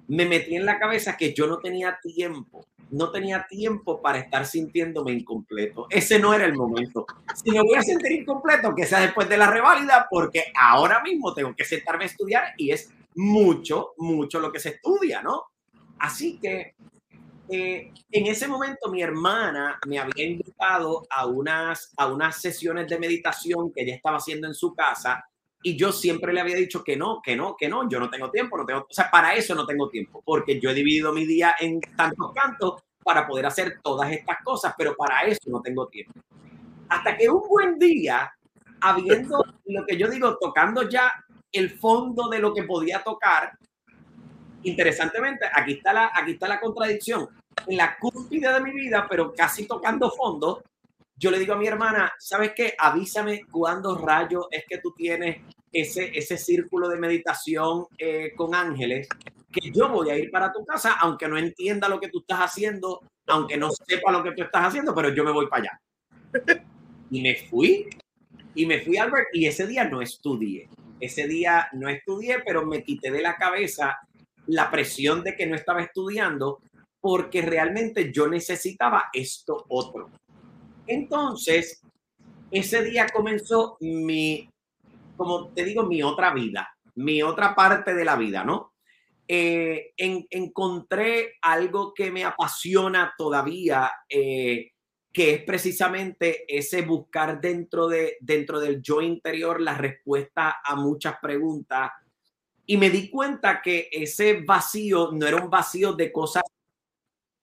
[0.06, 4.44] me metí en la cabeza que yo no tenía tiempo, no tenía tiempo para estar
[4.44, 5.86] sintiéndome incompleto.
[5.88, 7.06] Ese no era el momento.
[7.34, 11.32] Si me voy a sentir incompleto, que sea después de la reválida, porque ahora mismo
[11.32, 15.44] tengo que sentarme a estudiar y es mucho, mucho lo que se estudia, ¿no?
[15.98, 16.74] Así que
[17.48, 22.98] eh, en ese momento mi hermana me había invitado a unas, a unas sesiones de
[22.98, 25.24] meditación que ella estaba haciendo en su casa
[25.66, 28.30] y yo siempre le había dicho que no, que no, que no, yo no tengo
[28.30, 31.26] tiempo, no tengo, o sea, para eso no tengo tiempo, porque yo he dividido mi
[31.26, 35.88] día en tantos cantos para poder hacer todas estas cosas, pero para eso no tengo
[35.88, 36.20] tiempo.
[36.88, 38.32] Hasta que un buen día,
[38.80, 41.12] habiendo lo que yo digo, tocando ya
[41.50, 43.50] el fondo de lo que podía tocar,
[44.62, 47.28] interesantemente, aquí está la, aquí está la contradicción.
[47.66, 50.62] En la cúspide de mi vida, pero casi tocando fondo,
[51.16, 52.74] yo le digo a mi hermana, ¿sabes qué?
[52.78, 55.38] Avísame cuándo rayos es que tú tienes
[55.72, 59.08] ese, ese círculo de meditación eh, con ángeles,
[59.50, 62.40] que yo voy a ir para tu casa, aunque no entienda lo que tú estás
[62.40, 65.80] haciendo, aunque no sepa lo que tú estás haciendo, pero yo me voy para allá.
[67.08, 67.88] Y me fui,
[68.56, 70.68] y me fui, Albert, y ese día no estudié.
[70.98, 73.96] Ese día no estudié, pero me quité de la cabeza
[74.48, 76.58] la presión de que no estaba estudiando,
[77.00, 80.10] porque realmente yo necesitaba esto otro.
[80.86, 81.82] Entonces,
[82.50, 84.48] ese día comenzó mi,
[85.16, 88.72] como te digo, mi otra vida, mi otra parte de la vida, ¿no?
[89.28, 94.70] Eh, encontré algo que me apasiona todavía, eh,
[95.12, 101.16] que es precisamente ese buscar dentro, de, dentro del yo interior la respuesta a muchas
[101.20, 101.90] preguntas.
[102.66, 106.44] Y me di cuenta que ese vacío no era un vacío de cosas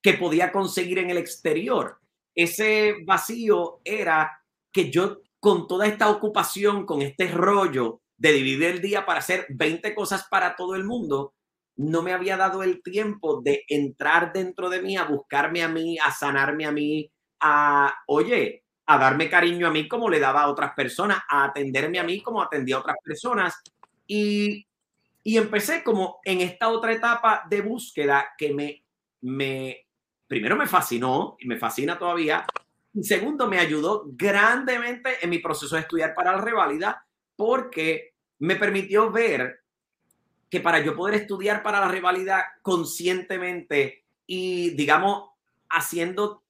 [0.01, 1.97] que podía conseguir en el exterior,
[2.35, 4.39] ese vacío era
[4.71, 9.45] que yo con toda esta ocupación, con este rollo de dividir el día para hacer
[9.49, 11.33] 20 cosas para todo el mundo,
[11.75, 15.97] no me había dado el tiempo de entrar dentro de mí, a buscarme a mí,
[15.97, 20.49] a sanarme a mí, a, oye, a darme cariño a mí como le daba a
[20.49, 23.55] otras personas, a atenderme a mí como atendía a otras personas.
[24.07, 24.67] Y,
[25.23, 28.83] y empecé como en esta otra etapa de búsqueda que me,
[29.21, 29.82] me
[30.33, 32.43] primero me fascinó y me fascina todavía.
[33.03, 39.11] Segundo, me ayudó grandemente en mi proceso de estudiar para la revalida porque me permitió
[39.11, 39.59] ver
[40.49, 45.29] que para yo poder estudiar para la revalida conscientemente y, digamos,
[45.69, 46.41] haciendo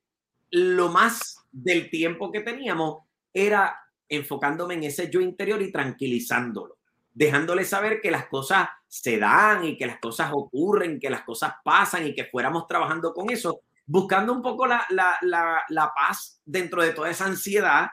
[0.51, 6.77] lo más del tiempo que teníamos, era enfocándome en ese yo interior y tranquilizándolo,
[7.13, 11.55] dejándole saber que las cosas se dan y que las cosas ocurren, que las cosas
[11.65, 16.41] pasan y que fuéramos trabajando con eso, buscando un poco la, la, la, la paz
[16.45, 17.89] dentro de toda esa ansiedad,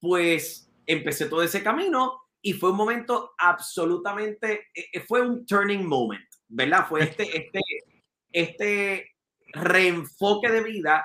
[0.00, 5.84] pues empecé todo ese camino y fue un momento absolutamente, eh, eh, fue un turning
[5.84, 6.86] moment, ¿verdad?
[6.88, 7.60] Fue este, este,
[8.32, 9.16] este
[9.52, 11.04] reenfoque de vida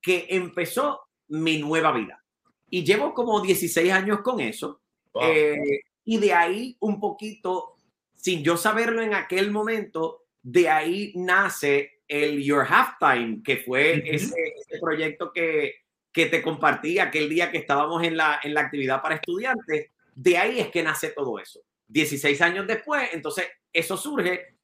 [0.00, 2.22] que empezó mi nueva vida.
[2.68, 4.82] Y llevo como 16 años con eso.
[5.22, 7.76] Eh, y de ahí un poquito,
[8.14, 14.34] sin yo saberlo en aquel momento, de ahí nace el Your Halftime, que fue ese,
[14.80, 15.74] proyecto que,
[16.12, 19.90] que te compartí aquel día que estábamos en la, en la actividad para estudiantes.
[20.14, 21.60] De ahí es que nace todo eso.
[21.88, 24.56] 16 años después, entonces eso surge.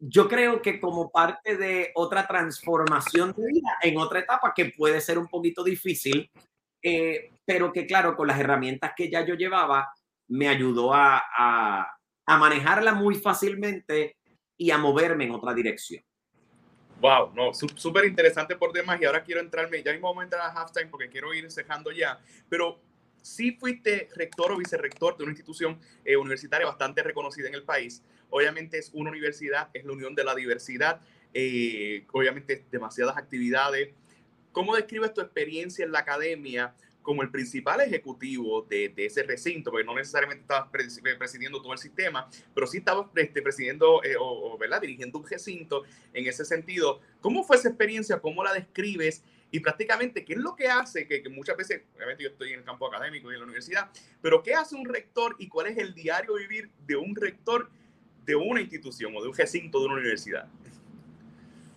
[0.00, 5.00] Yo creo que como parte de otra transformación de vida en otra etapa que puede
[5.00, 6.28] ser un poquito difícil,
[6.82, 9.88] eh, pero que claro, con las herramientas que ya yo llevaba,
[10.28, 14.16] me ayudó a, a, a manejarla muy fácilmente
[14.56, 16.02] y a moverme en otra dirección.
[17.00, 19.00] Wow, no, súper interesante por demás.
[19.00, 22.18] Y ahora quiero entrarme, ya mismo momento a halftime porque quiero ir cejando ya.
[22.48, 22.80] Pero
[23.20, 28.02] sí fuiste rector o vicerrector de una institución eh, universitaria bastante reconocida en el país.
[28.30, 31.00] Obviamente es una universidad, es la unión de la diversidad,
[31.34, 33.90] eh, obviamente demasiadas actividades.
[34.52, 36.74] ¿Cómo describes tu experiencia en la academia
[37.06, 39.70] como el principal ejecutivo de, ese recinto?
[39.70, 40.68] Porque no necesariamente estabas
[41.18, 44.80] presidiendo todo el sistema, pero sí estabas este, presidiendo eh, o, ¿verdad?
[44.80, 47.00] dirigiendo un recinto en ese sentido.
[47.20, 48.18] ¿Cómo fue esa experiencia?
[48.18, 49.22] ¿Cómo la describes?
[49.52, 51.06] Y prácticamente, ¿qué es lo que hace?
[51.06, 53.88] Que, que, muchas veces, obviamente yo estoy en el campo académico y en la universidad,
[54.20, 57.70] pero ¿qué hace un rector y cuál es el diario vivir de un rector
[58.24, 60.48] de una institución o de un recinto de una universidad?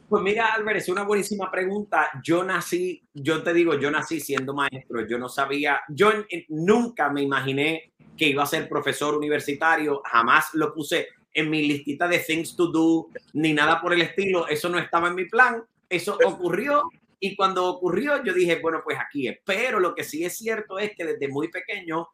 [0.09, 2.09] Pues mira, Álvaro, es una buenísima pregunta.
[2.23, 6.11] Yo nací, yo te digo, yo nací siendo maestro, yo no sabía, yo
[6.47, 12.07] nunca me imaginé que iba a ser profesor universitario, jamás lo puse en mi listita
[12.07, 15.63] de things to do, ni nada por el estilo, eso no estaba en mi plan,
[15.87, 19.37] eso ocurrió y cuando ocurrió, yo dije, bueno, pues aquí es.
[19.45, 22.07] Pero lo que sí es cierto es que desde muy pequeño,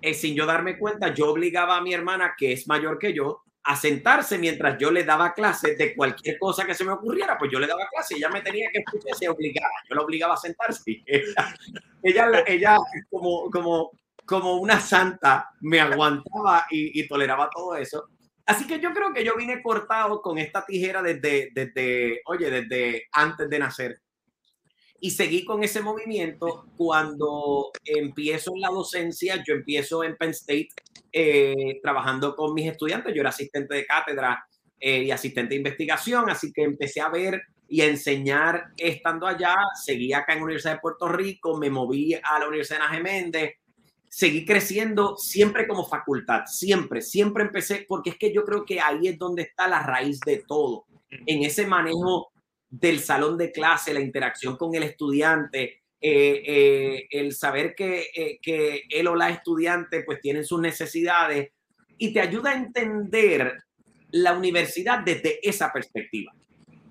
[0.00, 3.42] eh, sin yo darme cuenta, yo obligaba a mi hermana, que es mayor que yo,
[3.64, 7.50] a sentarse mientras yo le daba clases de cualquier cosa que se me ocurriera, pues
[7.50, 10.34] yo le daba clase y ella me tenía que escuchar, se obligaba, yo la obligaba
[10.34, 11.02] a sentarse.
[12.04, 13.92] Ella, ella, como, como,
[14.26, 18.08] como una santa me aguantaba y, y, toleraba todo eso.
[18.44, 23.06] Así que yo creo que yo vine cortado con esta tijera desde, desde, oye, desde
[23.12, 24.02] antes de nacer.
[25.04, 26.66] Y seguí con ese movimiento.
[26.76, 30.68] Cuando empiezo en la docencia, yo empiezo en Penn State
[31.12, 34.46] eh, trabajando con mis estudiantes, yo era asistente de cátedra
[34.78, 39.56] eh, y asistente de investigación, así que empecé a ver y a enseñar estando allá,
[39.74, 43.54] seguí acá en la Universidad de Puerto Rico, me moví a la Universidad de Najeméndez,
[44.08, 49.08] seguí creciendo siempre como facultad, siempre, siempre empecé, porque es que yo creo que ahí
[49.08, 52.31] es donde está la raíz de todo, en ese manejo
[52.72, 58.38] del salón de clase, la interacción con el estudiante, eh, eh, el saber que, eh,
[58.40, 61.50] que, él o la estudiante pues tienen sus necesidades
[61.98, 63.62] y te ayuda a entender
[64.10, 66.32] la universidad desde esa perspectiva.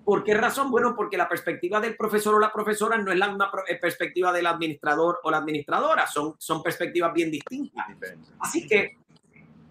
[0.04, 0.70] ¿Por qué razón?
[0.70, 4.46] Bueno, porque la perspectiva del profesor o la profesora no es la misma perspectiva del
[4.46, 7.86] administrador o la administradora, son, son perspectivas bien distintas.
[8.38, 8.98] Así que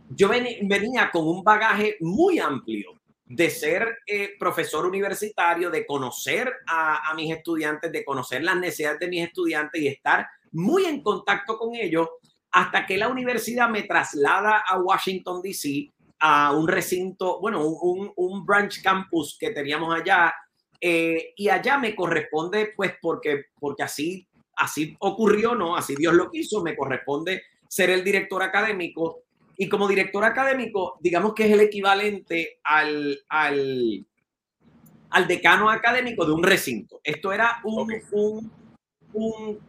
[0.09, 3.00] yo venía con un bagaje muy amplio
[3.33, 9.07] de ser eh, profesor universitario, de conocer a, mis estudiantes, de conocer las necesidades de
[9.07, 12.09] mis estudiantes y estar muy en contacto con ellos
[12.51, 18.81] hasta que la universidad me traslada a Washington, D.C., a un recinto, bueno, un, branch
[18.83, 20.33] campus que teníamos allá.
[20.79, 25.75] Eh, y allá me corresponde, pues, porque, porque así, así ocurrió, ¿no?
[25.75, 29.23] Así Dios lo quiso, me corresponde ser el director académico
[29.61, 34.03] y como director académico, digamos que es el equivalente al, al,
[35.11, 36.99] al decano académico de un recinto.
[37.03, 38.51] Esto era un, un,
[39.13, 39.59] un,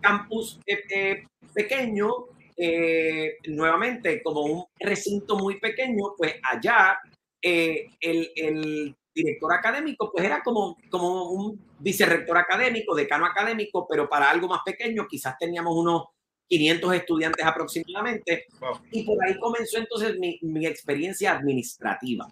[0.00, 6.96] campus eh, eh, pequeño, eh, nuevamente como un recinto muy pequeño, pues allá
[7.42, 7.90] el,
[8.36, 14.46] el, director académico pues era como, como un vicerrector académico, decano académico, pero para algo
[14.48, 16.04] más pequeño, quizás teníamos unos
[16.48, 18.46] 500 estudiantes aproximadamente.
[18.90, 22.26] Y por ahí comenzó entonces mi, mi, experiencia administrativa.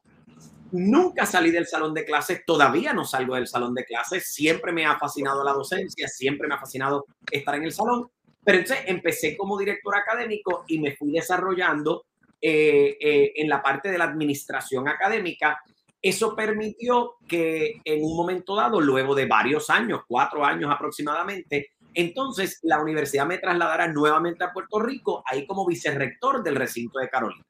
[0.73, 4.87] Nunca salí del salón de clases, todavía no salgo del salón de clases, siempre me
[4.87, 8.09] ha fascinado la docencia, siempre me ha fascinado estar en el salón,
[8.43, 12.07] pero entonces empecé como director académico y me fui desarrollando
[12.41, 15.61] eh, eh, en la parte de la administración académica
[16.01, 22.59] Eso permitió que en un momento dado, luego de varios años, cuatro años aproximadamente, entonces
[22.63, 27.45] la universidad me trasladara nuevamente a Puerto Rico, ahí como vicerrector del recinto de Carolina.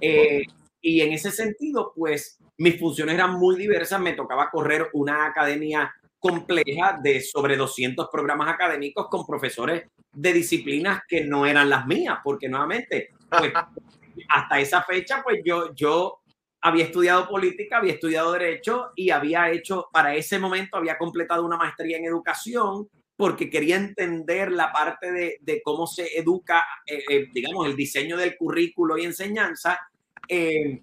[0.00, 0.44] Eh,
[0.80, 4.00] y en ese sentido, pues mis funciones eran muy diversas.
[4.00, 11.02] Me tocaba correr una academia compleja de sobre 200 programas académicos con profesores de disciplinas
[11.08, 13.52] que no eran las mías, porque nuevamente, pues,
[14.28, 16.20] hasta esa fecha, pues yo, yo
[16.60, 21.56] había estudiado política, había estudiado derecho y había hecho, para ese momento, había completado una
[21.56, 22.88] maestría en educación
[23.20, 28.34] porque quería entender la parte de, cómo se educa, eh, eh, digamos, el diseño del
[28.34, 29.78] currículo y enseñanza.
[30.26, 30.80] Eh,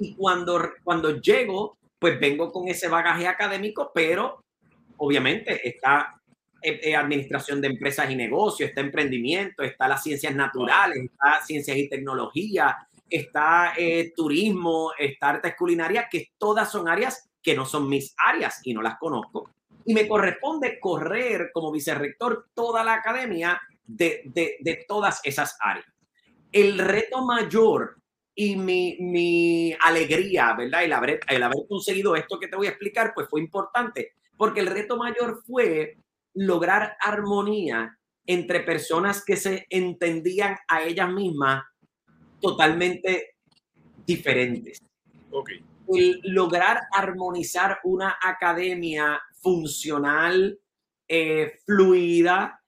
[0.00, 4.42] y cuando, cuando llego, pues vengo con ese bagaje académico, pero
[4.96, 6.20] obviamente está
[6.98, 12.78] administración de empresas y negocios, está emprendimiento, está las ciencias naturales, está ciencias y tecnología,
[13.08, 13.74] está
[14.16, 18.82] turismo, está artes culinarias, que todas son áreas que no son mis áreas y no
[18.82, 19.54] las conozco
[19.84, 25.86] y me corresponde correr como vicerrector toda la academia de, de, de todas esas áreas.
[26.52, 27.96] El reto mayor
[28.34, 30.84] y mi, mi, alegría, ¿verdad?
[30.84, 34.60] El haber, el haber conseguido esto que te voy a explicar, pues fue importante, porque
[34.60, 35.98] el reto mayor fue
[36.34, 41.64] lograr armonía entre personas que se entendían a ellas mismas
[42.40, 43.36] totalmente
[44.06, 44.78] diferentes.
[45.30, 45.62] Okay.
[45.88, 50.58] El lograr armonizar una academia funcional,
[51.06, 52.62] eh, fluida,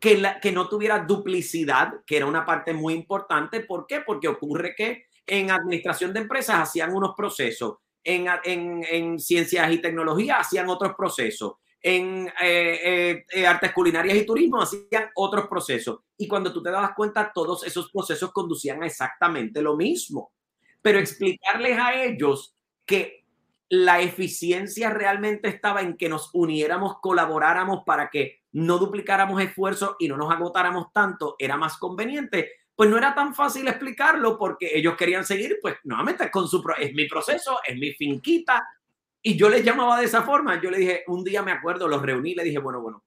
[0.00, 3.60] que, la, que no tuviera duplicidad, que era una parte muy importante.
[3.60, 4.00] ¿Por qué?
[4.00, 9.78] Porque ocurre que en administración de empresas hacían unos procesos, en, en, en ciencias y
[9.78, 11.54] tecnología hacían otros procesos,
[11.84, 16.00] en eh, eh, artes culinarias y turismo hacían otros procesos.
[16.16, 20.32] Y cuando tú te dabas cuenta, todos esos procesos conducían a exactamente lo mismo.
[20.80, 22.56] Pero explicarles a ellos
[22.86, 23.23] que
[23.68, 30.08] la eficiencia realmente estaba en que nos uniéramos, colaboráramos para que no duplicáramos esfuerzos y
[30.08, 32.52] no nos agotáramos tanto, era más conveniente.
[32.76, 36.92] Pues no era tan fácil explicarlo porque ellos querían seguir, pues nuevamente con su, es
[36.92, 38.66] mi proceso, es mi finquita.
[39.22, 40.60] Y yo les llamaba de esa forma.
[40.60, 43.04] Yo le dije, un día me acuerdo, los reuní, le dije, bueno, bueno,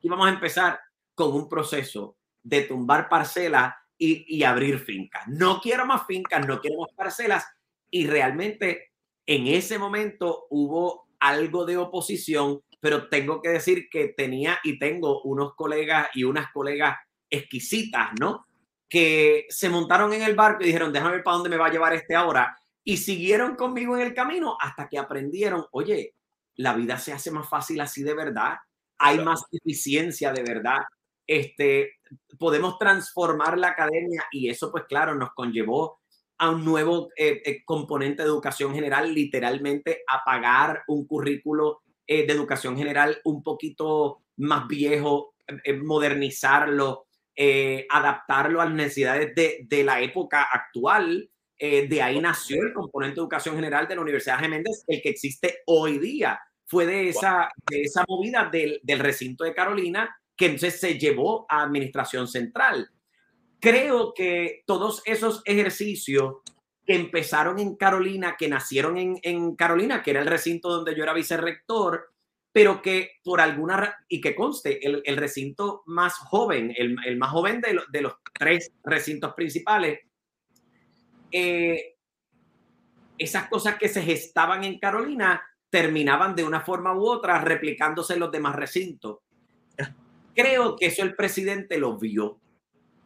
[0.00, 0.78] y vamos a empezar
[1.14, 5.26] con un proceso de tumbar parcelas y, y abrir fincas.
[5.28, 7.46] No quiero más fincas, no quiero más parcelas.
[7.90, 8.93] Y realmente
[9.26, 15.22] en ese momento hubo algo de oposición, pero tengo que decir que tenía y tengo
[15.22, 16.96] unos colegas y unas colegas
[17.30, 18.46] exquisitas, ¿no?
[18.88, 21.72] Que se montaron en el barco y dijeron, déjame ver para dónde me va a
[21.72, 22.56] llevar este ahora.
[22.84, 26.14] Y siguieron conmigo en el camino hasta que aprendieron, oye,
[26.56, 28.56] la vida se hace más fácil así de verdad,
[28.98, 30.80] hay más eficiencia de verdad,
[31.26, 31.94] este,
[32.38, 36.00] podemos transformar la academia y eso pues claro nos conllevó
[36.38, 42.26] a un nuevo eh, eh, componente de educación general, literalmente a pagar un currículo eh,
[42.26, 45.34] de educación general un poquito más viejo,
[45.82, 47.06] modernizarlo,
[47.90, 51.30] adaptarlo a las necesidades de, de la época actual.
[51.58, 55.10] de ahí nació el componente de educación general de la Universidad de Méndez, el que
[55.10, 56.40] existe hoy día.
[56.66, 61.46] Fue de esa, de esa movida del, del recinto de Carolina que entonces se llevó
[61.48, 62.88] a Administración Central
[63.64, 66.42] creo que todos esos ejercicios
[66.84, 71.02] que empezaron en Carolina, que nacieron en, en, Carolina, que era el recinto donde yo
[71.02, 72.12] era vicerrector,
[72.52, 77.30] pero que por alguna, y que conste, el, el recinto más joven, el, el más
[77.30, 80.00] joven de, de, los tres recintos principales,
[81.32, 81.94] eh,
[83.16, 88.20] esas cosas que se gestaban en Carolina terminaban de una forma u otra replicándose en
[88.20, 89.20] los demás recintos.
[90.34, 92.43] Creo que eso el presidente lo vio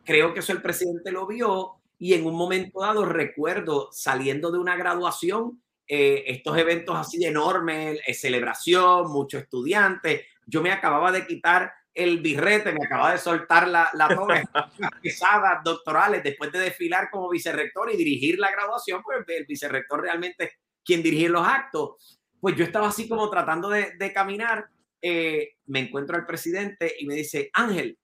[0.09, 4.59] creo que eso el presidente lo vio y en un momento dado recuerdo saliendo de
[4.59, 11.13] una graduación, eh, estos eventos así de enormes, eh, celebración, muchos estudiantes, yo me acababa
[11.13, 14.09] de quitar el birrete, me acababa de soltar la, la
[15.03, 20.53] pesadas doctorales después de desfilar como vicerrector y dirigir la graduación, pues el vicerrector realmente
[20.83, 22.19] quien dirige los actos.
[22.41, 24.71] Pues yo estaba así como tratando de, de caminar,
[25.03, 27.99] eh, me encuentro al presidente y me dice, Ángel,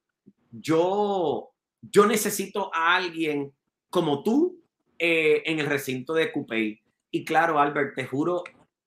[0.50, 1.53] yo
[1.90, 3.52] yo necesito a alguien
[3.90, 4.62] como tú
[4.98, 6.80] eh, en el recinto de Coupey.
[7.10, 8.42] Y claro, Albert, te juro,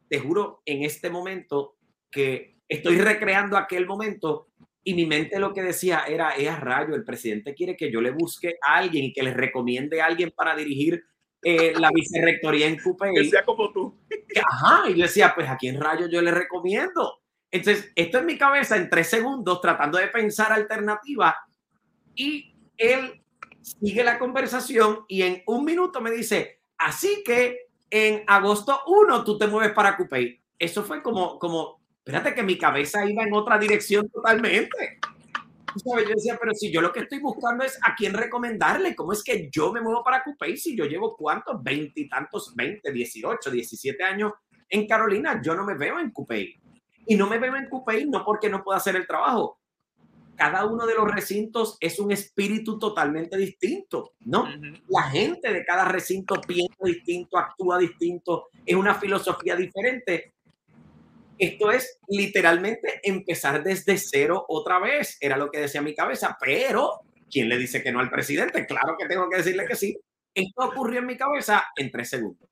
[0.09, 1.75] te juro en este momento
[2.11, 4.47] que estoy recreando aquel momento
[4.83, 7.99] y mi mente lo que decía era, es a rayo, el presidente quiere que yo
[7.99, 11.03] le busque a alguien y que le recomiende a alguien para dirigir
[11.43, 13.13] eh, la vicerrectoría en Coupey.
[13.13, 13.99] Que sea como tú.
[14.43, 17.21] Ajá, y yo decía, pues a quién rayo yo le recomiendo.
[17.51, 21.35] Entonces, esto en mi cabeza en tres segundos, tratando de pensar alternativa
[22.15, 23.21] y él
[23.61, 29.37] sigue la conversación y en un minuto me dice, así que en agosto 1 tú
[29.37, 30.41] te mueves para Coupé.
[30.59, 34.99] Eso fue como, como, espérate que mi cabeza iba en otra dirección totalmente.
[35.85, 39.23] Yo decía, pero si yo lo que estoy buscando es a quién recomendarle, ¿cómo es
[39.23, 44.33] que yo me muevo para Coupé si yo llevo cuántos, veintitantos, veinte, dieciocho, diecisiete años
[44.69, 45.39] en Carolina?
[45.43, 46.55] Yo no me veo en Coupé.
[47.05, 49.59] Y no me veo en Coupé no porque no pueda hacer el trabajo.
[50.37, 54.47] Cada uno de los recintos es un espíritu totalmente distinto, ¿no?
[54.87, 60.35] La gente de cada recinto piensa distinto, actúa distinto, es una filosofía diferente
[61.39, 65.17] esto es literalmente empezar desde cero otra vez.
[65.19, 68.65] Era lo que decía mi cabeza, pero ¿quién le dice que no al presidente?
[68.65, 69.97] Claro que tengo que decirle que sí.
[70.33, 72.49] Esto ocurrió en mi cabeza en tres segundos.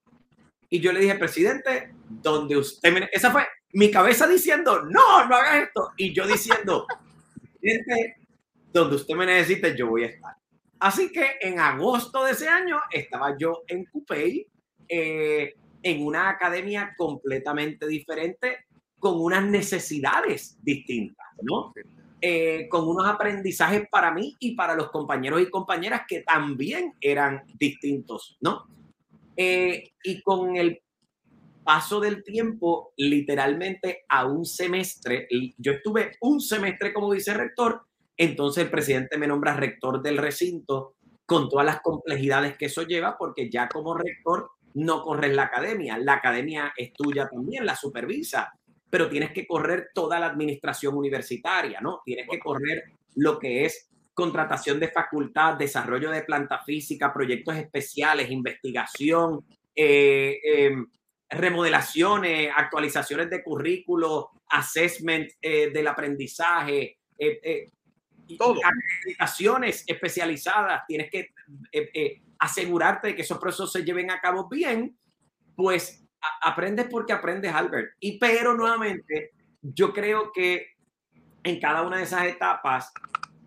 [0.69, 3.09] Y yo le dije, presidente, donde usted me...
[3.11, 5.91] Esa fue mi cabeza diciendo, no, no haga esto.
[5.97, 6.85] Y yo diciendo,
[7.65, 8.15] presidente,
[8.71, 10.35] donde usted me necesite, yo voy a estar.
[10.79, 14.47] Así que en agosto de ese año estaba yo en Coupey,
[14.87, 18.65] eh, en una academia completamente diferente,
[18.99, 21.73] con unas necesidades distintas, ¿no?
[22.21, 27.43] Eh, con unos aprendizajes para mí y para los compañeros y compañeras que también eran
[27.59, 28.65] distintos, ¿no?
[29.37, 30.81] Eh, y con el
[31.65, 37.81] paso del tiempo, literalmente a un semestre, yo estuve un semestre como vicerrector,
[38.15, 40.93] entonces el presidente me nombra rector del recinto
[41.25, 45.97] con todas las complejidades que eso lleva, porque ya como rector no corres la academia,
[45.97, 48.53] la academia es tuya también, la supervisa,
[48.89, 52.01] pero tienes que correr toda la administración universitaria, ¿no?
[52.05, 52.83] Tienes que correr
[53.15, 59.43] lo que es contratación de facultad, desarrollo de planta física, proyectos especiales, investigación,
[59.75, 60.87] eh, em,
[61.29, 67.71] remodelaciones, actualizaciones de currículo, assessment eh, del aprendizaje, eh,
[68.37, 68.59] todo.
[68.63, 71.29] Acreditaciones especializadas, tienes que
[72.39, 74.97] asegurarte de que esos procesos se lleven a cabo bien,
[75.55, 76.05] pues
[76.41, 77.93] aprendes porque aprendes, Albert.
[77.99, 80.75] Y pero nuevamente, yo creo que
[81.43, 82.91] en cada una de esas etapas,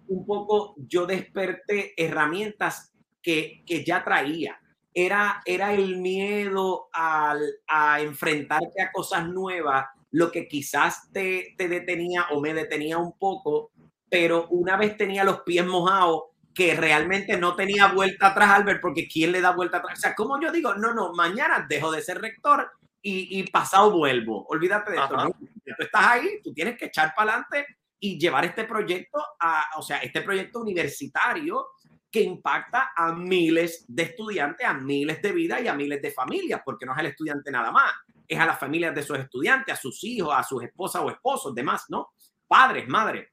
[0.06, 4.58] un poco yo desperté herramientas que, que ya traía.
[5.00, 11.68] Era, era el miedo al, a enfrentarte a cosas nuevas, lo que quizás te, te
[11.68, 13.70] detenía o me detenía un poco,
[14.10, 16.22] pero una vez tenía los pies mojados,
[16.52, 19.96] que realmente no tenía vuelta atrás, Albert, porque ¿quién le da vuelta atrás?
[19.96, 22.68] O sea, como yo digo, no, no, mañana dejo de ser rector
[23.00, 24.44] y, pasado vuelvo.
[24.48, 25.16] Olvídate de esto.
[25.38, 27.64] Tú estás ahí, tú tienes que echar para adelante
[28.00, 31.64] y llevar este proyecto a, o sea, este proyecto universitario
[32.10, 36.62] que impacta a miles de estudiantes, a miles de vidas y a miles de familias,
[36.64, 37.92] porque no es el estudiante nada más,
[38.26, 41.54] es a las familias de sus estudiantes, a sus hijos, a sus esposas o esposos,
[41.54, 42.10] demás, ¿no?
[42.46, 43.28] Padres, madres.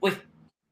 [0.00, 0.18] Pues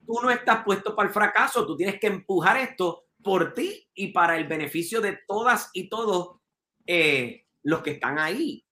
[0.06, 4.08] tú no estás puesto para el fracaso, tú tienes que empujar esto por ti y
[4.08, 6.40] para el beneficio de todas y todos
[6.86, 8.64] eh, los que están ahí.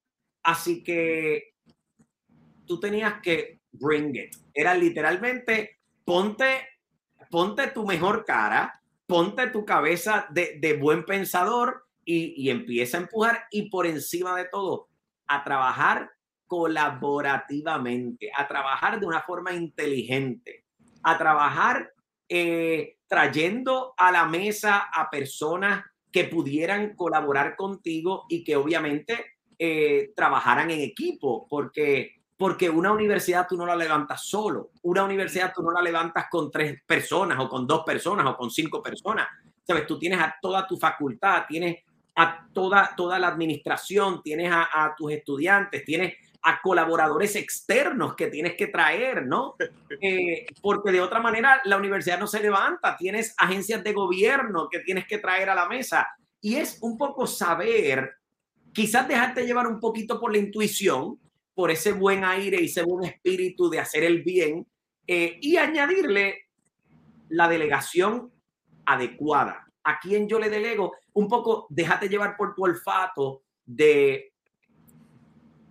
[0.43, 1.55] Así que
[2.67, 4.37] tú tenías que bring it.
[4.53, 6.69] Era literalmente ponte,
[7.35, 13.45] ponte tu mejor cara, ponte tu cabeza de, buen pensador y, y empieza a empujar
[13.51, 14.89] y por encima de todo
[15.27, 16.13] a trabajar
[16.47, 20.65] colaborativamente, a trabajar de una forma inteligente
[21.05, 21.93] a trabajar
[22.29, 30.13] eh, trayendo a la mesa a personas que pudieran colaborar contigo y que obviamente eh,
[30.17, 35.63] trabajaran en equipo, porque, porque una universidad tú no la levantas solo, una universidad tú
[35.63, 39.29] no la levantas con tres personas o con dos personas o con cinco personas,
[39.67, 41.79] sabes, tú tienes a toda tu facultad, tienes
[42.17, 46.15] a toda, toda la administración, tienes a, a tus estudiantes, tienes
[46.45, 49.57] a colaboradores externos que tienes que traer, ¿no?
[50.01, 54.81] Eh, porque de otra manera la universidad no se levanta, tienes agencias de gobierno que
[54.81, 56.09] tienes que traer a la mesa.
[56.41, 58.17] Y es un poco saber,
[58.73, 61.19] quizás dejarte llevar un poquito por la intuición,
[61.55, 64.67] por ese buen aire y ese buen espíritu de hacer el bien
[65.07, 66.49] eh, y añadirle
[67.29, 68.33] la delegación
[68.85, 69.67] adecuada.
[69.85, 74.33] A quien yo le delego, un poco déjate llevar por tu olfato de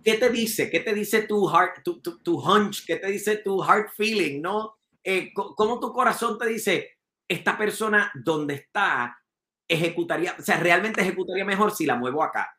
[0.04, 0.70] ¿qué te dice?
[0.70, 2.86] ¿Qué te dice tu heart, tu, tu, hunch?
[2.86, 4.40] ¿Qué te dice tu heart feeling?
[4.40, 4.76] ¿No?
[5.02, 9.18] Eh, ¿Cómo tu corazón te dice, esta persona donde está
[9.66, 12.56] ejecutaría, o sea, realmente ejecutaría mejor si la muevo acá?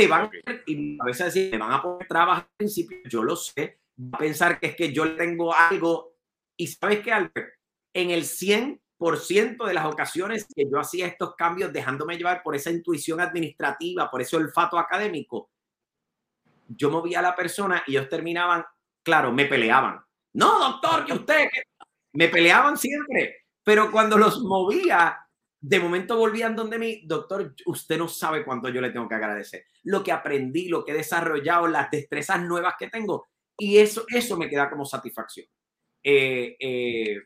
[0.00, 3.22] Te van a, y a veces decir, me van a poner trabajo al principio, yo
[3.22, 6.14] lo sé, va a pensar que es que yo tengo algo.
[6.56, 7.52] Y sabes que, Albert,
[7.94, 12.70] en el 100% de las ocasiones que yo hacía estos cambios dejándome llevar por esa
[12.70, 15.50] intuición administrativa, por ese olfato académico,
[16.66, 18.64] yo movía a la persona y ellos terminaban,
[19.02, 20.00] claro, me peleaban.
[20.32, 21.46] No, doctor, que usted,
[22.14, 25.28] me peleaban siempre, pero cuando los movía,
[25.62, 29.66] de momento volvían donde mí, doctor, usted no sabe cuánto yo le tengo que agradecer.
[29.82, 33.28] Lo que aprendí, lo que he desarrollado, las destrezas nuevas que tengo.
[33.58, 35.46] Y eso, eso me queda como satisfacción.
[36.02, 37.16] Eh, eh,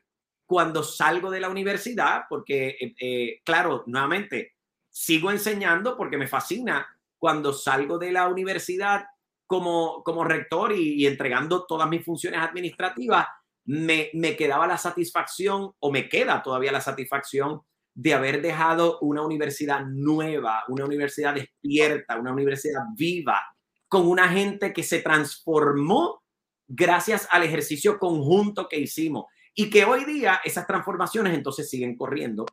[0.46, 4.54] cuando salgo de la universidad, porque, eh, claro, nuevamente,
[4.90, 6.88] sigo enseñando porque me fascina.
[7.16, 9.04] Cuando salgo de la universidad
[9.46, 13.26] como, como rector y, entregando todas mis funciones administrativas,
[13.66, 17.62] me, me quedaba la satisfacción o me queda todavía la satisfacción
[17.94, 23.40] de haber dejado una universidad nueva, una universidad despierta, una universidad viva,
[23.88, 26.22] con una gente que se transformó
[26.66, 32.46] gracias al ejercicio conjunto que hicimos y que hoy día esas transformaciones entonces siguen corriendo.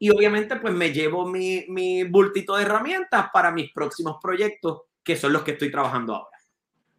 [0.00, 5.16] Y obviamente pues me llevo mi, mi bultito de herramientas para mis próximos proyectos, que
[5.16, 6.37] son los que estoy trabajando ahora.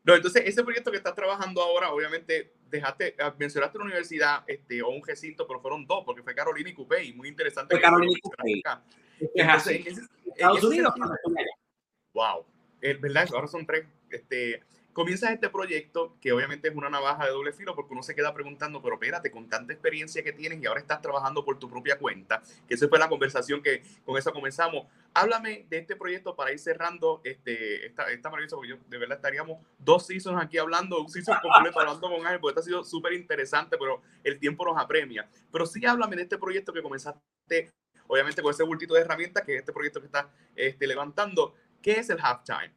[0.04, 4.82] No, entonces ese proyecto que estás trabajando ahora, obviamente dejaste, ah, mencionaste una universidad este,
[4.82, 7.76] o un recinto, pero fueron dos, porque fue Carolina y Coupé, muy interesante.
[7.76, 8.62] Fue Carolina y Coupé.
[10.36, 10.94] Estados Unidos.
[12.14, 12.46] Wow,
[12.82, 13.86] es verdad, ahora son tres.
[14.10, 14.64] Este,
[15.00, 18.34] comienzas este proyecto que obviamente es una navaja de doble filo porque uno se queda
[18.34, 21.98] preguntando, pero espérate, con tanta experiencia que tienes y ahora estás trabajando por tu propia
[21.98, 24.88] cuenta, que esa fue la conversación que con eso comenzamos.
[25.14, 29.16] Háblame de este proyecto para ir cerrando este, esta, esta maravillosa, porque yo de verdad
[29.16, 32.84] estaríamos dos seasons aquí hablando, un season completo hablando con él, porque esto ha sido
[32.84, 35.30] súper interesante, pero el tiempo nos apremia.
[35.50, 37.72] Pero sí háblame de este proyecto que comenzaste,
[38.06, 40.26] obviamente con ese bultito de herramientas, que es este proyecto que estás
[40.58, 41.56] este, levantando.
[41.82, 42.74] ¿Qué es el halftime?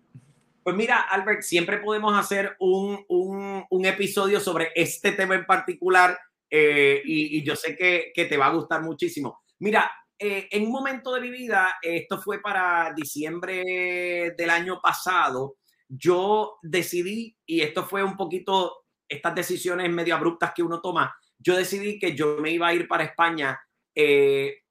[0.62, 6.16] Pues mira, Albert, siempre podemos hacer un, un, episodio sobre este tema en particular
[6.48, 9.42] eh, y, yo sé que, te va a gustar muchísimo.
[9.58, 15.56] Mira, eh, en un momento de mi vida, esto fue para diciembre del año pasado,
[15.88, 21.56] yo decidí, y esto fue un poquito, estas decisiones medio abruptas que uno toma, yo
[21.56, 23.60] decidí que yo me iba a ir para España
[23.96, 24.62] eh,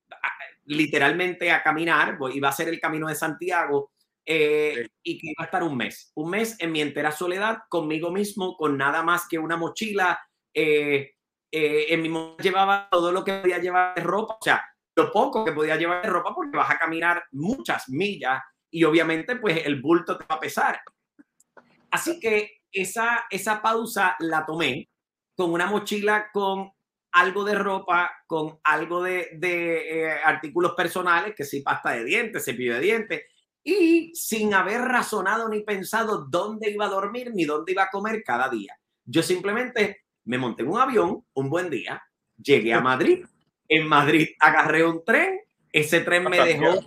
[0.65, 3.91] literalmente a caminar, iba a hacer el camino de Santiago
[4.25, 8.11] eh, y que iba a estar un mes, un mes en mi entera soledad conmigo
[8.11, 10.19] mismo, con nada más que una mochila.
[10.53, 11.13] Eh,
[11.51, 14.63] eh, en mi mochila llevaba todo lo que podía llevar de ropa, o sea,
[14.95, 19.37] lo poco que podía llevar de ropa porque vas a caminar muchas millas y obviamente
[19.37, 20.79] pues el bulto te va a pesar.
[21.89, 24.89] Así que esa, esa pausa la tomé
[25.35, 26.71] con una mochila con
[27.13, 32.75] algo de ropa, con algo de, de artículos personales, que sí, pasta de dientes, cepillo
[32.75, 33.23] de dientes,
[33.63, 38.23] y sin haber razonado ni pensado dónde iba a dormir ni dónde iba a comer
[38.23, 38.75] cada día.
[39.05, 42.01] Yo simplemente me monté en un avión un buen día,
[42.37, 43.25] llegué a Madrid,
[43.67, 45.39] en Madrid agarré un tren,
[45.71, 46.79] ese tren me dejó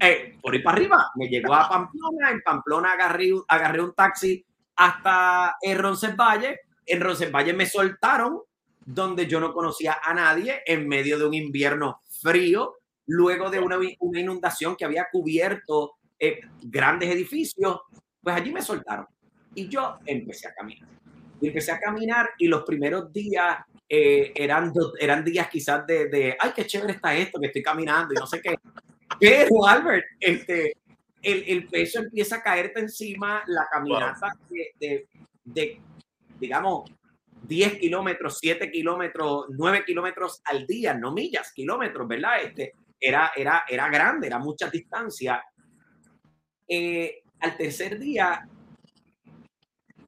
[0.00, 4.44] eh, por ir para arriba, me llegó a Pamplona, en Pamplona agarré, agarré un taxi
[4.76, 8.40] hasta en Roncesvalles, en Roncesvalles me soltaron
[8.84, 12.74] donde yo no conocía a nadie en medio de un invierno frío,
[13.06, 17.80] luego de una, una inundación que había cubierto eh, grandes edificios,
[18.22, 19.06] pues allí me soltaron
[19.54, 20.88] y yo empecé a caminar.
[21.40, 26.36] Y empecé a caminar y los primeros días eh, eran, eran días quizás de, de,
[26.38, 28.56] ay, qué chévere está esto, que estoy caminando y no sé qué.
[29.20, 30.76] Pero, Albert, este,
[31.22, 35.08] el, el peso empieza a caerte encima, la caminata de, de,
[35.44, 35.80] de,
[36.38, 36.90] digamos,
[37.42, 42.42] 10 kilómetros, 7 kilómetros, 9 kilómetros al día, no millas, kilómetros, ¿verdad?
[42.42, 42.72] Este,
[43.04, 45.42] era, era, era grande, era mucha distancia.
[46.66, 48.48] Eh, al tercer día,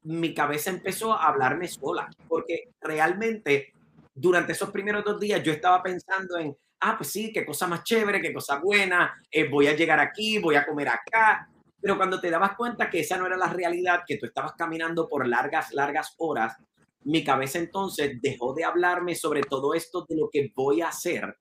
[0.05, 3.75] mi cabeza empezó a hablarme sola, porque realmente
[4.15, 7.85] durante esos primeros dos días yo estaba pensando en, ah, pues sí, qué cosa más
[7.85, 11.51] chévere, qué cosa buena, eh, voy a llegar aquí, voy a comer acá.
[11.79, 15.07] Pero cuando te dabas cuenta que esa no era la realidad, que tú estabas caminando
[15.07, 16.57] por largas, largas horas,
[17.05, 21.37] mi cabeza entonces dejó de hablarme sobre todo esto de lo que voy a hacer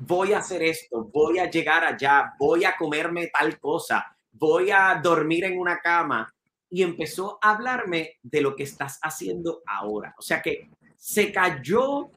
[0.00, 5.00] voy a hacer esto, voy a llegar allá, voy a comerme tal cosa, voy a
[5.02, 6.32] dormir en una cama.
[6.70, 10.14] Y empezó a hablarme de lo que estás haciendo ahora.
[10.18, 12.10] O sea que se cayó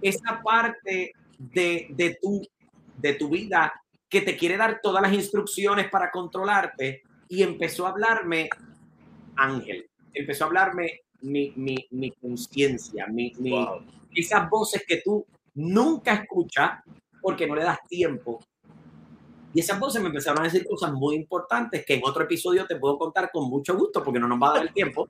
[0.00, 2.40] esa parte de, de, tu,
[2.96, 3.72] de tu vida
[4.08, 8.48] que te quiere dar todas las instrucciones para controlarte y empezó a hablarme
[9.36, 13.54] Ángel, empezó a hablarme mi, mi, mi conciencia, mi, mi
[14.14, 16.80] esas voces que tú nunca escuchas,
[17.20, 18.40] porque no le das tiempo.
[19.52, 22.76] Y esas voces me empezaron a decir cosas muy importantes que en otro episodio te
[22.76, 25.08] puedo contar con mucho gusto porque no nos va a dar el tiempo.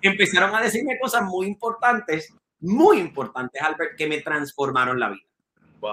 [0.00, 5.26] Empezaron a decirme cosas muy importantes, muy importantes, Albert, que me transformaron la vida.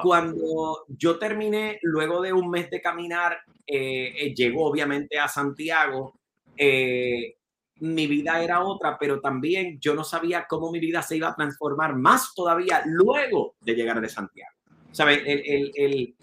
[0.03, 3.37] Cuando yo terminé, luego de un mes de caminar,
[3.67, 6.13] eh, eh, llegó obviamente a Santiago.
[6.55, 7.35] Eh,
[7.81, 11.35] mi vida era otra, pero también yo no sabía cómo mi vida se iba a
[11.35, 14.55] transformar más todavía luego de llegar de Santiago.
[14.91, 15.21] ¿Sabes?
[15.25, 16.15] El, el,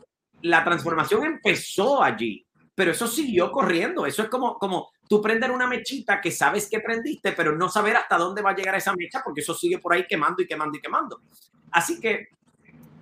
[0.43, 4.07] la transformación empezó allí, pero eso siguió corriendo.
[4.07, 7.97] Eso es como, como tú prender una mechita que sabes que prendiste, pero no saber
[7.97, 10.79] hasta dónde va a llegar esa mecha, porque eso sigue por ahí quemando y quemando
[10.79, 11.23] y quemando.
[11.71, 12.29] Así que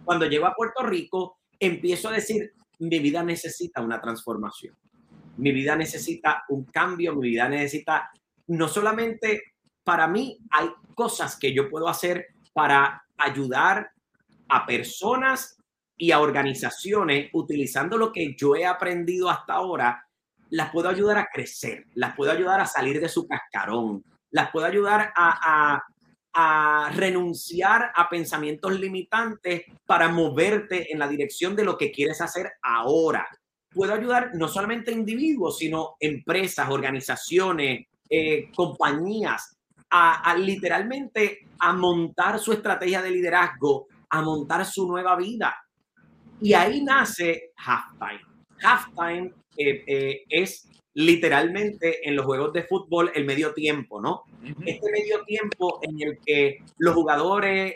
[0.04, 4.76] cuando llego a Puerto Rico, empiezo a decir, mi vida necesita una transformación.
[5.38, 8.10] Mi vida necesita un cambio, mi vida necesita,
[8.46, 9.54] no solamente
[9.84, 13.90] para mí, hay cosas que yo puedo hacer para ayudar
[14.48, 15.56] a personas
[15.96, 20.06] y a organizaciones utilizando lo que yo he aprendido hasta ahora,
[20.50, 24.66] las puedo ayudar a crecer, las puedo ayudar a salir de su cascarón, las puedo
[24.66, 25.82] ayudar a,
[26.92, 33.26] renunciar a pensamientos limitantes para moverte en la dirección de lo que quieres hacer ahora.
[33.72, 39.56] Puedo ayudar no solamente a individuos, sino empresas, organizaciones, eh, compañías,
[39.88, 45.56] a, a, literalmente a montar su estrategia de liderazgo, a montar su nueva vida.
[46.40, 48.20] Y ahí nace Halftime.
[48.62, 54.22] Halftime eh, eh, es literalmente en los juegos de fútbol el medio tiempo, ¿no?
[54.64, 57.74] Este medio tiempo en el que los jugadores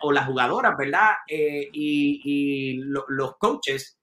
[0.00, 1.12] o las jugadoras, ¿verdad?
[1.26, 3.96] Eh, y, los coaches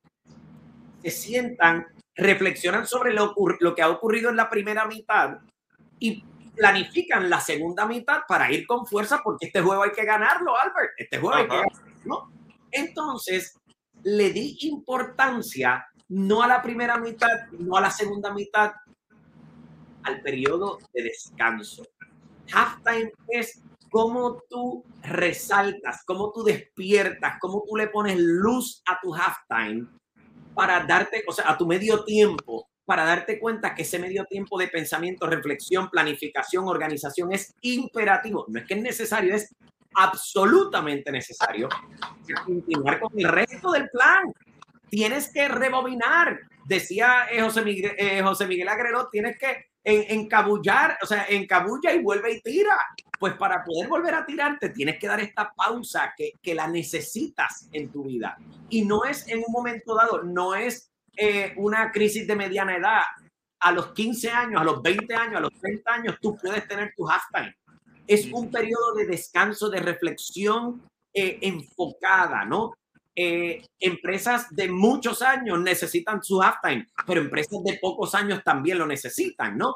[1.04, 1.86] se sientan,
[2.16, 5.38] reflexionan sobre lo, lo que ha ocurrido en la primera mitad
[6.00, 6.24] y
[6.60, 10.92] planifican la segunda mitad para ir con fuerza porque este juego hay que ganarlo, Albert.
[10.98, 12.32] Este juego hay que ganarlo, ¿no?
[12.70, 13.58] Entonces,
[14.04, 18.74] le di importancia no a la primera mitad, no a la segunda mitad,
[20.04, 21.84] al periodo de descanso.
[22.52, 29.16] Halftime es cómo tú resaltas, cómo tú despiertas, cómo tú le pones luz a tu
[29.16, 29.88] halftime
[30.54, 34.58] para darte, o sea, a tu medio tiempo, para darte cuenta que ese medio tiempo
[34.58, 38.46] de pensamiento, reflexión, planificación, organización es imperativo.
[38.48, 39.54] No es que es necesario, es
[39.94, 41.70] absolutamente necesario
[42.44, 44.34] continuar con el resto del plan
[44.90, 46.40] tienes que rebobinar.
[46.66, 48.48] Decía eh, José, Miguel, eh, José
[49.12, 52.76] tienes que encabullar, o sea, encabulla y vuelve y tira.
[53.20, 57.70] Pues para poder volver a tirarte, tienes que dar esta pausa que, que la necesitas
[57.72, 58.36] en tu vida.
[58.68, 60.90] Y no es en un momento dado, no es
[61.20, 63.02] eh, una crisis de mediana edad.
[63.62, 66.94] A los 15 años, a los 20 años, a los 30 años, tú puedes tener
[66.96, 67.56] tu halftime.
[68.08, 70.82] Es un periodo de descanso, de reflexión
[71.14, 72.72] enfocada, ¿no?
[73.22, 78.86] Eh, empresas de muchos años necesitan su halftime, pero empresas de pocos años también lo
[78.86, 79.76] necesitan, ¿no?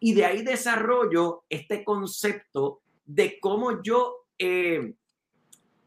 [0.00, 4.92] Y de ahí desarrollo este concepto de cómo yo eh,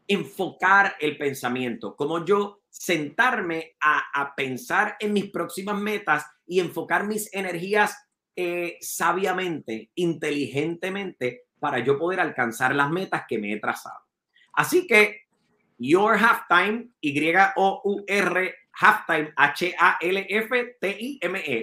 [0.08, 7.32] enfocar el pensamiento, cómo yo sentarme a, pensar en mis próximas metas y enfocar mis
[7.34, 7.96] energías
[8.34, 13.98] eh, sabiamente, inteligentemente, para yo poder alcanzar las metas que me he trazado.
[14.54, 15.28] Así que
[15.78, 20.06] Your Halftime, Y-O-U-R, Halftime, H-A-L-F-T-I-M-E.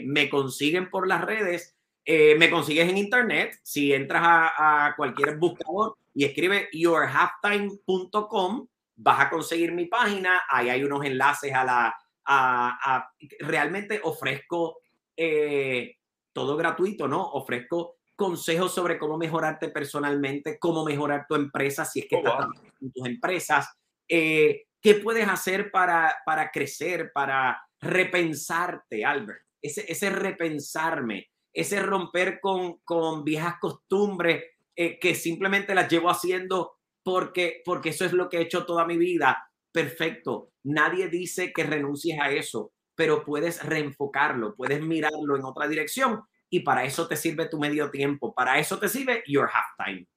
[0.05, 3.57] Me consiguen por las redes, eh, me consigues en internet.
[3.63, 10.41] Si entras a, cualquier buscador y escribe yourhalftime.com, vas a conseguir mi página.
[10.49, 11.95] Ahí hay unos enlaces a la.
[12.27, 14.79] A, realmente ofrezco
[15.15, 15.97] eh,
[16.33, 17.21] todo gratuito, ¿no?
[17.21, 22.47] Ofrezco consejos sobre cómo mejorarte personalmente, cómo mejorar tu empresa, si es que oh, estás
[22.81, 23.69] en tus empresas,
[24.07, 29.41] eh, ¿Qué puedes hacer para, para crecer, para repensarte, Albert?
[29.59, 34.43] Ese, ese repensarme, ese romper con, con viejas costumbres
[34.75, 36.73] eh, que simplemente las llevo haciendo
[37.03, 39.49] porque, porque eso es lo que he hecho toda mi vida.
[39.71, 40.51] Perfecto.
[40.63, 46.61] Nadie dice que renuncies a eso, pero puedes reenfocarlo, puedes mirarlo en otra dirección y
[46.61, 50.07] para eso te sirve tu medio tiempo, para eso te sirve your halftime.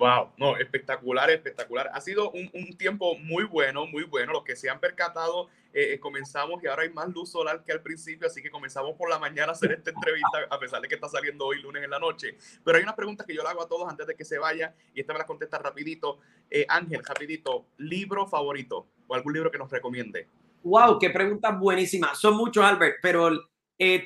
[0.00, 1.90] Wow, no, espectacular, espectacular.
[1.92, 4.32] Ha sido un, un, tiempo muy bueno, muy bueno.
[4.32, 7.72] Los que se han percatado, eh, eh, comenzamos y ahora hay más luz solar que
[7.72, 10.88] al principio, así que comenzamos por la mañana a hacer esta entrevista, a pesar de
[10.88, 12.38] que está saliendo hoy lunes en la noche.
[12.64, 14.74] Pero hay unas preguntas que yo le hago a todos antes de que se vaya
[14.94, 16.20] y esta me las contesta rapidito.
[16.50, 20.28] Eh, Ángel, rapidito, libro favorito o algún libro que nos recomiende.
[20.62, 22.18] Wow, qué preguntas buenísimas.
[22.18, 23.50] Son muchos, Albert, pero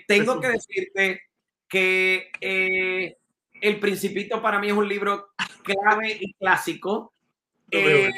[0.09, 1.22] tengo que decirte
[1.68, 3.16] que
[3.61, 5.30] El Principito para mí es un libro
[5.62, 7.12] clave y clásico.
[7.70, 8.11] Eh,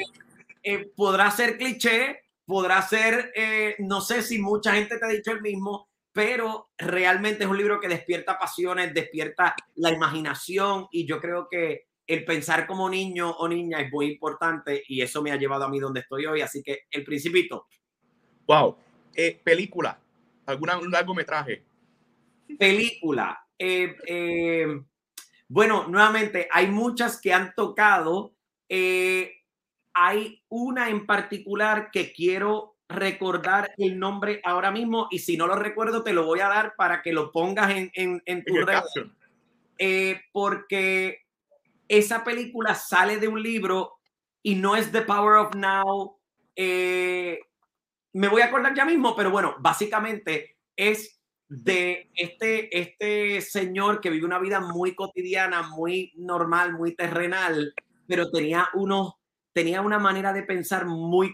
[0.63, 5.31] eh, podrá ser cliché, podrá ser, eh, no sé si mucha gente te ha dicho
[5.31, 11.19] el mismo, pero realmente es un libro que despierta pasiones, despierta la imaginación y yo
[11.19, 15.37] creo que el pensar como niño o niña es muy importante y eso me ha
[15.37, 17.67] llevado a mí donde estoy hoy, así que El Principito.
[18.47, 18.77] Wow.
[19.43, 19.99] película,
[20.45, 21.63] alguna un largometraje.
[22.57, 23.45] Película.
[23.59, 24.81] eh,
[25.47, 28.33] bueno, nuevamente, hay muchas que han tocado.
[28.69, 29.33] Eh,
[29.93, 35.55] hay una en particular que quiero recordar el nombre ahora mismo y si no lo
[35.55, 38.79] recuerdo te lo voy a dar para que lo pongas en, en, en tu red.
[39.79, 41.25] Eh, porque
[41.87, 43.93] esa película sale de un libro
[44.43, 46.17] y no es The Power of Now.
[46.55, 47.39] Eh,
[48.13, 51.16] me voy a acordar ya mismo, pero bueno, básicamente es
[51.49, 57.73] de este, este señor que vive una vida muy cotidiana, muy normal, muy terrenal,
[58.07, 59.13] pero tenía, unos,
[59.53, 61.33] tenía una manera de pensar muy,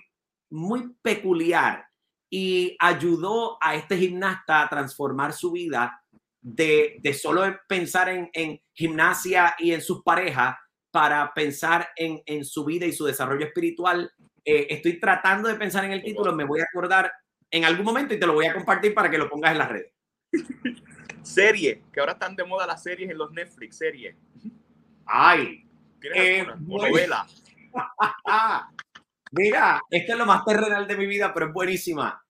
[0.50, 1.86] muy peculiar
[2.30, 6.04] y ayudó a este gimnasta a transformar su vida
[6.42, 10.56] de, de solo pensar en, en, gimnasia y en sus parejas
[10.92, 14.12] para pensar en, en su vida y su desarrollo espiritual.
[14.44, 17.12] Eh, estoy tratando de pensar en el título, me voy a acordar
[17.50, 19.70] en algún momento y te lo voy a compartir para que lo pongas en las
[19.70, 19.93] redes.
[21.22, 24.18] Serie, que ahora están de moda las series en los Netflix, serie.
[25.06, 25.66] Ay.
[26.14, 27.26] Eh, novela?
[29.32, 32.22] Mira, esto es lo más terrenal de mi vida, pero es buenísima.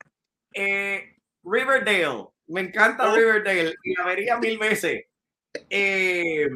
[0.54, 2.28] Eh, Riverdale.
[2.47, 3.16] Me encanta oh.
[3.16, 5.06] Riverdale y la vería mil veces.
[5.70, 6.47] Eh,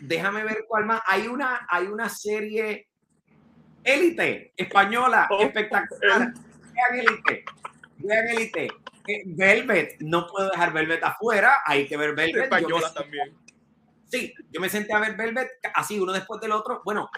[0.00, 1.02] déjame ver cuál más.
[1.06, 2.88] Hay una, hay una serie
[3.84, 6.32] élite española oh, espectacular.
[6.72, 7.44] Vean élite.
[7.98, 8.68] Vean élite.
[9.26, 12.44] Velvet, no puedo dejar Velvet afuera, hay que ver Velvet.
[12.44, 13.36] Española también.
[14.06, 16.80] Sí, yo me senté a ver Velvet así uno después del otro.
[16.84, 17.10] Bueno,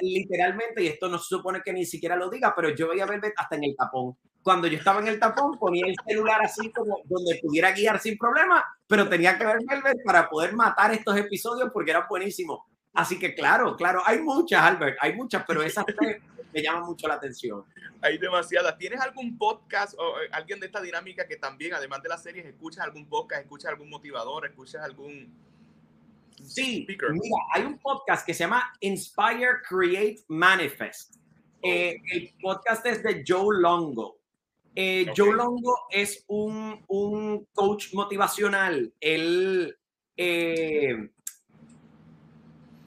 [0.00, 3.34] literalmente, y esto no se supone que ni siquiera lo diga, pero yo veía Velvet
[3.36, 4.16] hasta en el tapón
[4.48, 8.16] cuando yo estaba en el tapón, ponía el celular así como donde pudiera guiar sin
[8.16, 12.66] problema, pero tenía que ver Velvet para poder matar estos episodios porque era buenísimo.
[12.94, 16.20] Así que claro, claro, hay muchas, Albert, hay muchas, pero esas tres
[16.52, 17.64] me llaman mucho la atención.
[18.00, 18.78] Hay demasiadas.
[18.78, 22.46] ¿Tienes algún podcast o eh, alguien de esta dinámica que también, además de las series,
[22.46, 25.32] escuchas algún podcast, escuchas algún motivador, escuchas algún...
[26.44, 31.16] Sí, mira, hay un podcast que se llama Inspire, Create, Manifest.
[31.62, 34.18] Eh, el podcast es de Joe Longo.
[34.74, 38.94] Eh, Joe Longo es un, un coach motivacional.
[39.00, 39.76] Él,
[40.16, 41.10] eh,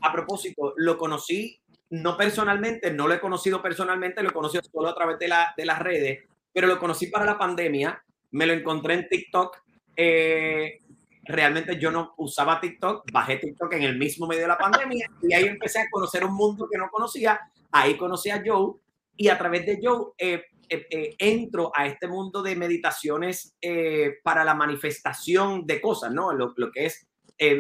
[0.02, 1.60] a propósito, lo conocí
[1.92, 5.54] no personalmente, no lo he conocido personalmente, lo he conocido solo a través de, la,
[5.58, 6.20] de las redes,
[6.54, 9.58] pero lo conocí para la pandemia, me lo encontré en TikTok.
[9.96, 10.80] Eh,
[11.24, 15.34] realmente yo no usaba TikTok, bajé TikTok en el mismo medio de la pandemia y
[15.34, 17.40] ahí empecé a conocer un mundo que no conocía.
[17.72, 18.76] Ahí conocí a Joe
[19.18, 24.20] y a través de Joe eh, eh, eh, entro a este mundo de meditaciones eh,
[24.24, 26.32] para la manifestación de cosas, ¿no?
[26.32, 27.08] Lo, lo que es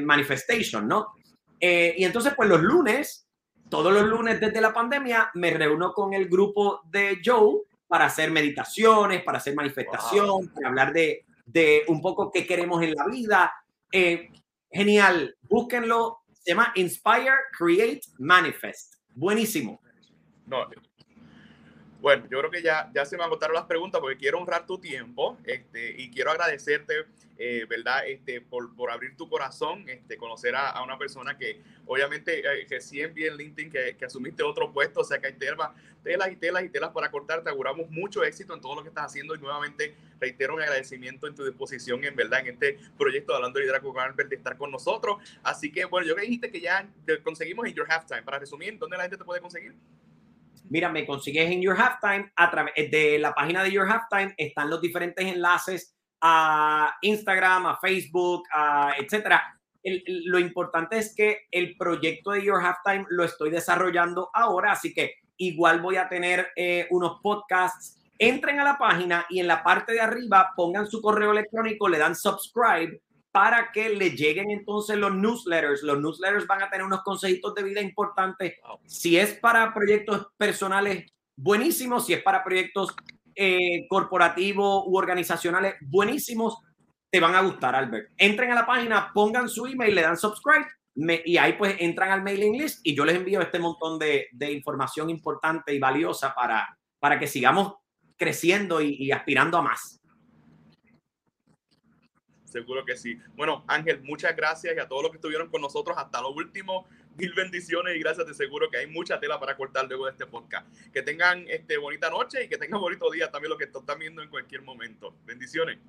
[0.03, 1.07] manifestation, ¿no?
[1.61, 3.27] Y entonces, pues los lunes,
[3.69, 8.31] todos los lunes desde la pandemia, me reúno con el grupo de Joe para hacer
[8.31, 13.53] meditaciones, para hacer manifestación, para hablar de, de, un poco qué queremos en la vida.
[14.71, 18.95] genial, búsquenlo, se llama Inspire, Create, Manifest.
[19.13, 19.79] Buenísimo.
[20.45, 20.67] No,
[22.01, 24.79] bueno, yo creo que ya, ya se me agotaron las preguntas porque quiero honrar tu
[24.79, 27.05] tiempo este, y quiero agradecerte,
[27.37, 28.07] eh, ¿verdad?
[28.07, 32.65] Este, por, por, abrir tu corazón, este, conocer a, a una persona que obviamente eh,
[32.67, 35.69] recién vi en LinkedIn que, que, asumiste otro puesto, o sea que hay telas,
[36.03, 37.43] telas y telas y telas para cortar.
[37.43, 41.27] Te auguramos mucho éxito en todo lo que estás haciendo y nuevamente reitero un agradecimiento
[41.27, 44.37] en tu disposición, en verdad, en este proyecto de Hablando de Liderazgo con Albert de
[44.37, 45.17] estar con nosotros.
[45.43, 48.23] Así que, bueno, yo que dijiste que ya te conseguimos en Your Halftime.
[48.23, 49.75] Para resumir, ¿dónde la gente te puede conseguir?
[50.71, 54.33] Mira, me consigues en Your Halftime a través de la página de Your Halftime.
[54.37, 59.59] Están los diferentes enlaces a Instagram, a Facebook, a etcétera.
[59.83, 65.15] lo importante es que el proyecto de Your Halftime lo estoy desarrollando ahora, así que
[65.35, 67.99] igual voy a tener eh, unos podcasts.
[68.17, 71.97] Entren a la página y en la parte de arriba pongan su correo electrónico, le
[71.97, 73.01] dan subscribe
[73.31, 75.83] para que le lleguen entonces los newsletters.
[75.83, 78.55] Los newsletters van a tener unos consejitos de vida importantes.
[78.85, 81.05] Si es para proyectos personales,
[81.35, 82.05] buenísimos.
[82.05, 82.93] Si es para proyectos
[83.35, 86.57] eh, corporativos u organizacionales, buenísimos.
[87.09, 88.11] Te van a gustar, Albert.
[88.17, 90.65] Entren a la página, pongan su email, le dan subscribe
[91.25, 94.51] y ahí pues entran al mailing list y yo les envío este montón de, de
[94.51, 97.75] información importante y valiosa para, para que sigamos
[98.17, 100.00] creciendo y, y aspirando a más.
[102.51, 103.17] Seguro que sí.
[103.35, 106.85] Bueno, Ángel, muchas gracias y a todos los que estuvieron con nosotros hasta lo último.
[107.17, 108.27] Mil bendiciones y gracias.
[108.27, 110.67] Te seguro que hay mucha tela para cortar luego de este podcast.
[110.91, 114.21] Que tengan este, bonita noche y que tengan bonito día también lo que están viendo
[114.21, 115.15] en cualquier momento.
[115.25, 115.79] Bendiciones.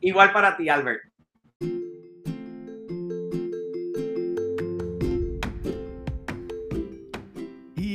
[0.00, 1.17] Igual para ti, Albert.